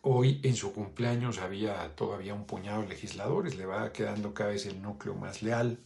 [0.00, 4.64] Hoy en su cumpleaños había todavía un puñado de legisladores, le va quedando cada vez
[4.64, 5.78] el núcleo más leal.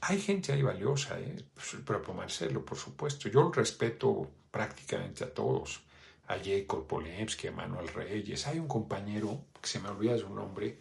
[0.00, 1.36] Hay gente ahí valiosa, ¿eh?
[1.54, 3.28] Pues el propio Marcelo, por supuesto.
[3.28, 5.82] Yo respeto prácticamente a todos.
[6.28, 8.46] A Jacob Polemski, a Manuel Reyes.
[8.46, 10.78] Hay un compañero, que se me olvida su nombre,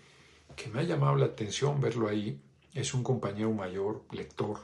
[0.56, 2.42] que me ha llamado la atención verlo ahí.
[2.74, 4.60] Es un compañero mayor, lector,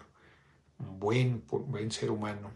[0.80, 2.52] un buen, buen ser humano.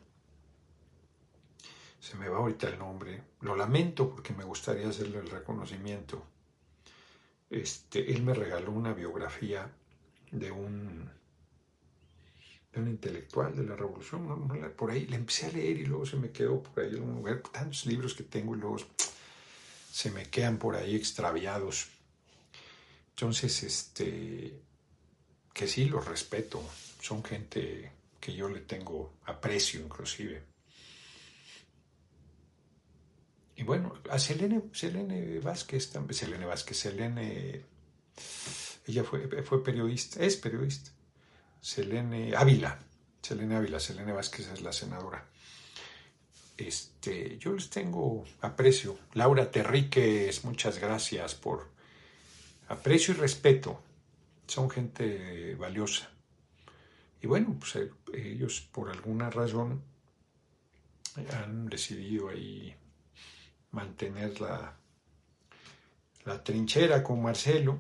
[1.99, 3.21] Se me va ahorita el nombre.
[3.41, 6.23] Lo lamento porque me gustaría hacerle el reconocimiento.
[7.49, 9.71] Este, él me regaló una biografía
[10.31, 11.09] de un,
[12.83, 14.47] de intelectual de la revolución.
[14.75, 17.15] Por ahí le empecé a leer y luego se me quedó por ahí en un
[17.15, 17.41] lugar.
[17.51, 18.77] Tantos libros que tengo y luego
[19.91, 21.87] se me quedan por ahí extraviados.
[23.11, 24.59] Entonces, este,
[25.53, 26.61] que sí los respeto,
[27.01, 30.43] son gente que yo le tengo aprecio inclusive.
[33.55, 37.63] Y bueno, a Selene, Selene Vázquez también, Selene Vázquez, Selene,
[38.85, 40.91] ella fue, fue periodista, es periodista.
[41.65, 42.77] Selene Ávila,
[43.23, 45.25] Selene Ávila, Selene Vázquez es la senadora.
[46.55, 48.99] Este, yo les tengo aprecio.
[49.15, 51.71] Laura Terríquez, muchas gracias por
[52.67, 53.81] aprecio y respeto.
[54.45, 56.07] Son gente valiosa.
[57.19, 59.81] Y bueno, pues eh, ellos por alguna razón
[61.33, 62.75] han decidido ahí
[63.71, 64.77] mantener la,
[66.25, 67.79] la trinchera con Marcelo.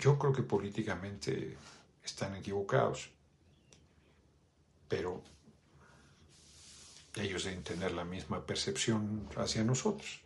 [0.00, 1.56] Yo creo que políticamente
[2.04, 3.10] están equivocados,
[4.88, 5.22] pero
[7.16, 10.24] ellos deben tener la misma percepción hacia nosotros.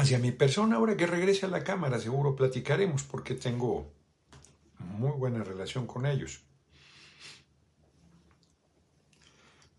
[0.00, 0.76] hacia mi persona.
[0.76, 3.90] Ahora que regrese a la cámara, seguro platicaremos porque tengo
[4.78, 6.40] muy buena relación con ellos.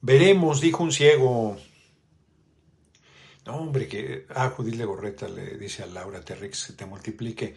[0.02, 1.58] Veremos, dijo un ciego.
[3.48, 4.28] No, hombre, que.
[4.30, 7.56] Ah, Judith Legorreta le dice a Laura Terrix que te multiplique.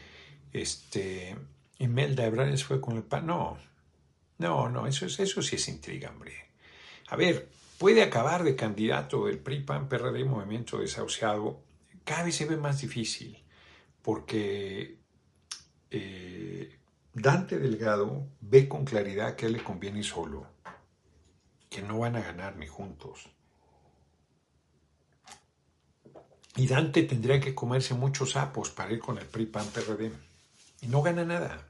[0.52, 1.36] Este.
[1.78, 3.26] Imelda Ebrales fue con el pan.
[3.26, 3.58] No,
[4.38, 6.32] no, no, eso, es, eso sí es intriga, hombre.
[7.08, 11.62] A ver, puede acabar de candidato el PRI, PAN, PRD, Movimiento Desahuciado
[12.10, 13.38] cada vez se ve más difícil
[14.02, 14.98] porque
[15.90, 16.78] eh,
[17.14, 20.46] Dante Delgado ve con claridad que a él le conviene solo,
[21.68, 23.30] que no van a ganar ni juntos.
[26.60, 30.12] Y Dante tendría que comerse muchos sapos para ir con el PRI PAN PRD.
[30.82, 31.66] Y no gana nada.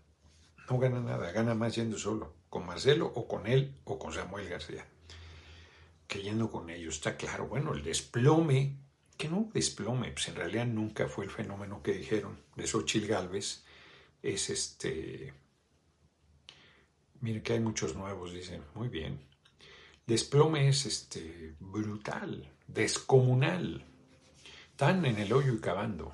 [0.68, 1.30] No gana nada.
[1.30, 2.34] Gana más yendo solo.
[2.48, 4.84] Con Marcelo o con él o con Samuel García.
[6.08, 6.96] Que yendo con ellos.
[6.96, 7.46] Está claro.
[7.46, 8.78] Bueno, el desplome
[9.16, 13.62] que no desplome, pues en realidad nunca fue el fenómeno que dijeron de Xochitl Galvez,
[14.22, 15.32] es este,
[17.20, 19.20] miren que hay muchos nuevos, dicen, muy bien,
[20.06, 23.84] desplome es este, brutal, descomunal,
[24.80, 26.10] están en el hoyo y cavando,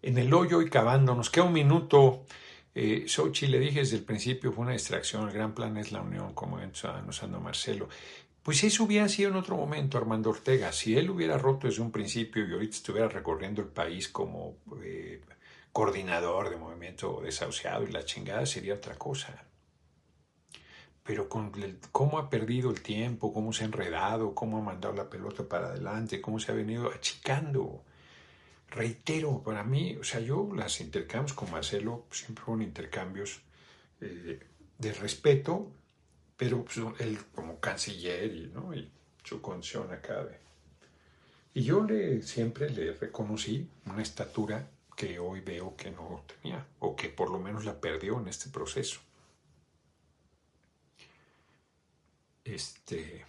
[0.00, 2.24] en el hoyo y cavando, nos queda un minuto,
[2.72, 3.04] eh,
[3.48, 6.60] le dije desde el principio, fue una distracción, el gran plan es la unión, como
[6.60, 7.88] nos ando Marcelo.
[8.44, 10.70] Pues eso hubiera sido en otro momento Armando Ortega.
[10.70, 15.20] Si él hubiera roto desde un principio y ahorita estuviera recorriendo el país como eh,
[15.72, 19.48] coordinador de movimiento desahuciado y la chingada sería otra cosa.
[21.04, 21.52] Pero con
[21.92, 25.68] cómo ha perdido el tiempo, cómo se ha enredado, cómo ha mandado la pelota para
[25.68, 27.84] adelante, cómo se ha venido achicando.
[28.70, 33.42] Reitero, para mí, o sea, yo las intercambios con Marcelo siempre fueron intercambios
[34.00, 34.40] eh,
[34.78, 35.70] de respeto,
[36.36, 38.72] pero pues, él como canciller y, ¿no?
[39.22, 40.26] su condición acá
[41.54, 46.94] Y yo le, siempre le reconocí una estatura que hoy veo que no tenía, o
[46.94, 49.00] que por lo menos la perdió en este proceso.
[52.44, 53.24] Este,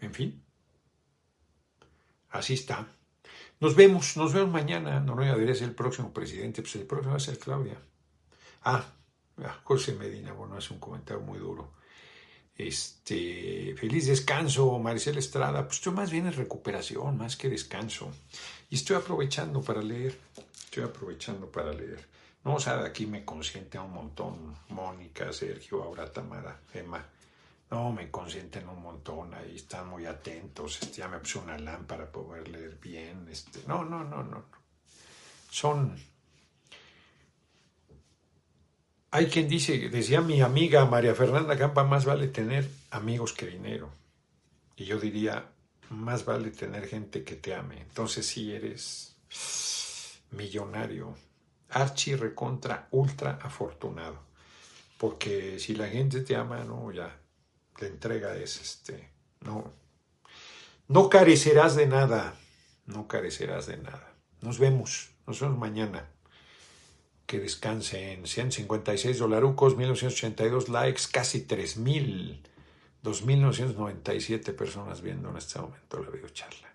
[0.00, 0.42] en fin,
[2.30, 2.86] así está.
[3.60, 5.00] Nos vemos, nos vemos mañana.
[5.00, 7.78] No, no, debería ser el próximo presidente, pues el próximo va a ser Claudia.
[8.64, 8.84] Ah,
[9.62, 11.74] José Medina, bueno, hace un comentario muy duro.
[12.56, 15.64] Este, feliz descanso, Maricel Estrada.
[15.64, 18.10] Pues esto más bien es recuperación, más que descanso.
[18.70, 20.18] Y estoy aprovechando para leer.
[20.64, 22.06] Estoy aprovechando para leer.
[22.44, 24.54] No, o sea, de aquí me consiente un montón.
[24.68, 27.04] Mónica, Sergio, ahora Tamara, Emma.
[27.70, 32.10] No, me consienten un montón, ahí están muy atentos, este, ya me puse una lámpara
[32.10, 34.44] para poder leer bien, este, no, no, no, no.
[35.50, 35.96] Son...
[39.10, 43.90] Hay quien dice, decía mi amiga María Fernanda Campa, más vale tener amigos que dinero.
[44.76, 45.52] Y yo diría,
[45.90, 47.80] más vale tener gente que te ame.
[47.80, 49.16] Entonces si eres
[50.30, 51.14] millonario,
[51.70, 54.18] archi recontra ultra afortunado.
[54.98, 57.16] Porque si la gente te ama, no, ya,
[57.80, 59.10] la entrega es este,
[59.40, 59.72] no,
[60.88, 62.34] no carecerás de nada,
[62.86, 64.12] no carecerás de nada.
[64.40, 66.10] Nos vemos, nos vemos mañana.
[67.26, 72.42] Que descansen, 156 dolarucos, 1982 likes, casi 3000,
[73.02, 76.73] 2997 personas viendo en este momento la videocharla.